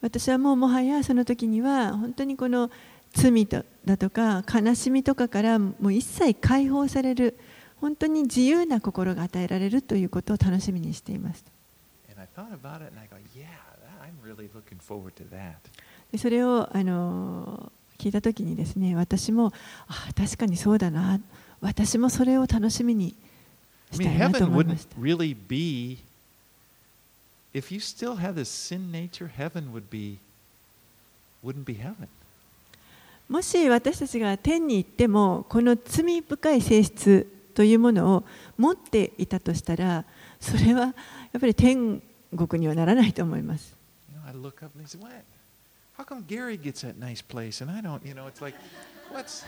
[0.02, 2.70] 私はもうもはやその時には本当にこの
[3.14, 3.64] 罪だ
[3.98, 7.38] とか悲しみとかからもう一切解放される
[7.80, 11.44] 本当に自由な心が与えられるということを楽しみにしています。
[16.18, 19.54] それをあの聞いたときにですね、私も
[19.88, 21.20] あ確かにそうだな、
[21.62, 23.16] 私もそれを楽しみに
[23.92, 25.00] したいなと思いました。
[33.30, 38.24] もし私たちが天に行っても、この罪深い性質というものを
[38.58, 40.04] 持っていたとしたら、
[40.42, 40.88] それはや
[41.38, 42.02] っぱり天
[42.36, 43.83] 国にはならないと思います。
[44.33, 45.25] You know, I look up and they say, What?
[45.97, 48.05] How come Gary gets that nice place and I don't?
[48.07, 48.55] You know, it's like,
[49.11, 49.45] what's,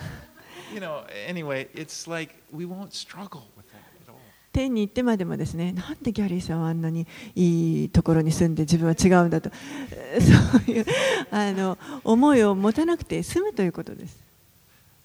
[0.75, 4.19] you know, anyway, it's like we won't struggle with that at all.
[4.53, 9.51] 天に行ってまでもですねなんでギャリーさんはあんなにいいところに住んで自分は違うんだと
[9.93, 10.87] えーそういう
[11.31, 14.19] あの思いを持たなくて済むということです。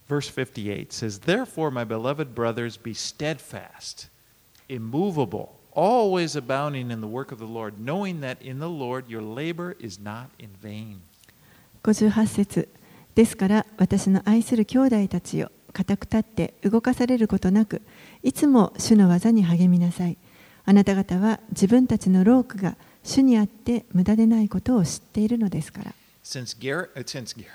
[0.08, 4.10] Verse 58 says, Therefore, my beloved brothers, be steadfast,
[4.70, 5.50] immovable,
[5.81, 9.77] Always abounding in the work of the Lord, knowing that in the Lord your labor
[9.81, 11.01] is not in vain.
[11.83, 12.69] 58節
[13.15, 17.81] ですから私の愛する兄弟たちよ固く立って動かされることなく
[18.23, 20.19] いつも主の技に励みなさい
[20.67, 27.49] あなた方は自分たちの労苦が主にあって無駄でないことを知っているのですから Since Gary, uh, since Gary.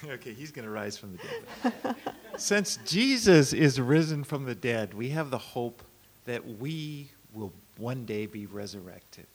[0.03, 1.95] okay, he's going to rise from the dead.
[2.37, 5.83] since Jesus is risen from the dead, we have the hope
[6.25, 9.25] that we will one day be resurrected.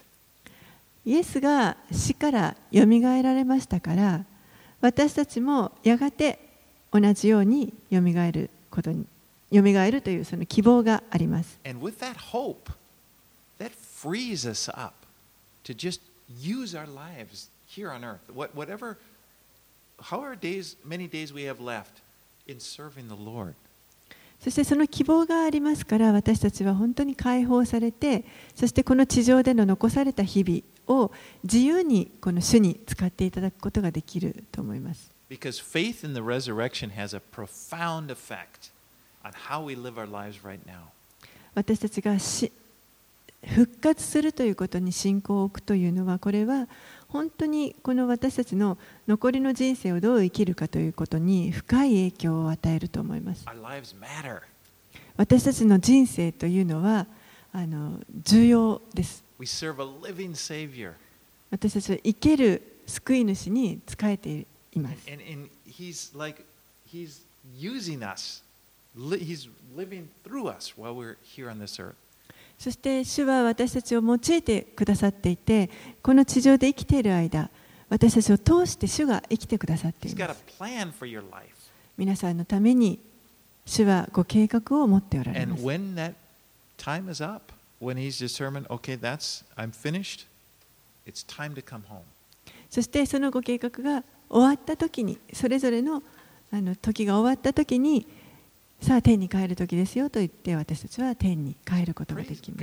[1.07, 4.25] イエスが死からよみがえられましたから
[4.83, 6.39] 私たちもやがて
[6.93, 9.07] 同じようによみがえることに
[9.51, 12.71] よみがえるというその希望があります And with that hope,
[13.59, 14.93] that frees us up
[15.65, 18.21] to just use our lives here on earth.
[18.33, 18.97] What, whatever,
[24.40, 31.12] そしてその希望がありますから私たちは本当に解放されてそしてこの地上での残された日々を
[31.44, 35.10] 自由にこの主に使っていただくことができると思います。
[41.56, 42.52] 私たちがし
[43.48, 46.68] 復活するということに信仰を置くというのはこれは
[47.16, 53.46] 本当にこの私たちの残りの人生をどう生きるかということに深い影響を与えると思います。
[55.16, 57.08] 私たちの人生というのは
[57.54, 59.24] あの重要です。
[61.52, 64.98] 私たちは生ける救い主に仕えています。
[72.58, 75.70] そして主は私たちを用いてくださっていて、
[76.02, 77.50] この地上で生きている間、
[77.90, 80.44] 私たちを通して主が生きてくださっています。
[81.98, 83.00] 皆さんのために
[83.66, 85.64] 主はご計画を持っておられます。
[86.78, 90.26] time is up, when He's determined, okay, that's, I'm finished,
[91.06, 92.02] it's time to come home.
[92.70, 96.04] そしてそのご計画が終わった時に、それぞれの
[96.52, 98.06] あの時が終わった時に、
[98.82, 102.62] さあ天に帰る時ですよと言って私たちは天に帰ることができます。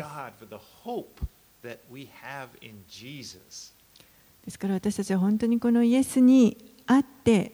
[4.44, 6.56] ですから私たちは本当にこのイエスに
[6.86, 7.52] 会って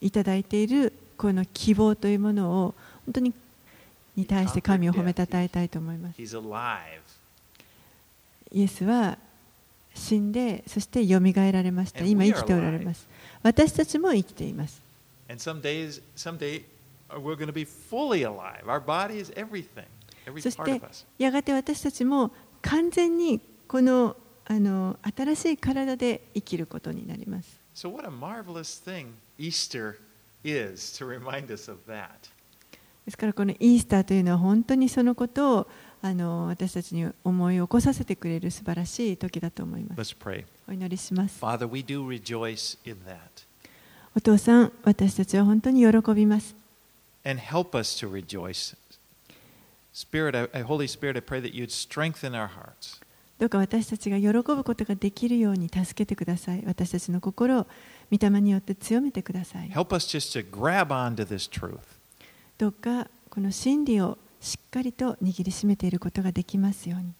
[0.00, 2.74] いただいているこの希望というものを
[3.06, 3.32] 本当に
[4.16, 6.20] に対して神を褒めたたえたいと思います。
[8.52, 9.18] イエスは
[9.94, 12.04] 死んでそしてよみがえられました。
[12.04, 13.06] 今生きておられます。
[13.42, 14.80] 私たちも生きています。
[20.40, 20.80] そして
[21.18, 27.60] やがて私たちも完全にこの,あの新しい体で生きることになります。
[33.04, 35.66] ですからこのイースターというのは本当にそのことを
[36.00, 40.16] あの私たちに思い起こさせてくれる素晴らしい時だと思います。
[40.66, 41.38] お祈りします。
[44.16, 46.54] お父さん、私たちは本当に喜びます。
[47.24, 48.76] And help us to rejoice.
[49.92, 53.00] Spirit, I, Holy Spirit, I pray that you'd strengthen our hearts.
[53.38, 56.62] どうか私たちが喜ぶことができるように助けてください。
[56.66, 57.66] 私たちの心を
[58.10, 59.70] 御霊によって強めてください。
[59.70, 61.78] Help us just to grab onto this truth
[62.58, 67.14] どうかこの真理をしっかりと握りしめていることができますように。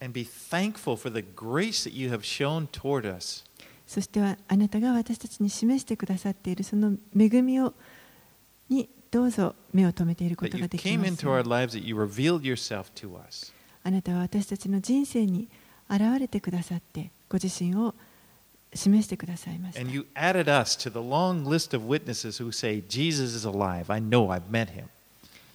[0.00, 3.44] and be thankful for the grace that you have shown toward us.
[3.86, 7.74] そしてはあなたが私たちに示してくださっているその恵みを
[8.68, 10.82] にどうぞ目を留めていることができ、
[13.82, 15.48] あなたは私たちの人生に
[15.88, 17.94] 現れてくださって、ご自身を
[18.72, 19.78] 示してくださいます。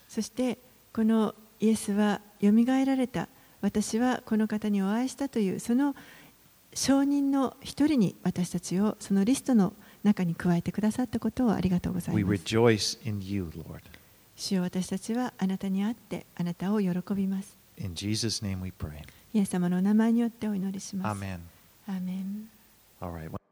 [0.10, 0.58] そして、
[0.94, 3.30] このイエスはよみがえられた、
[3.62, 5.96] 私はこの方にお会いしたという、その
[6.74, 9.72] 証人の一人に私たちをそのリストの
[10.06, 12.48] 中に加えてくださったことをありがとうございます
[13.04, 13.52] you.
[14.38, 19.02] 主よ私たちはあなたに会ってあなたを喜びます In Jesus' name we pray.
[19.34, 21.18] イエス様のお名前によってお祈りします.
[21.88, 22.50] アーメン
[23.02, 23.45] All right.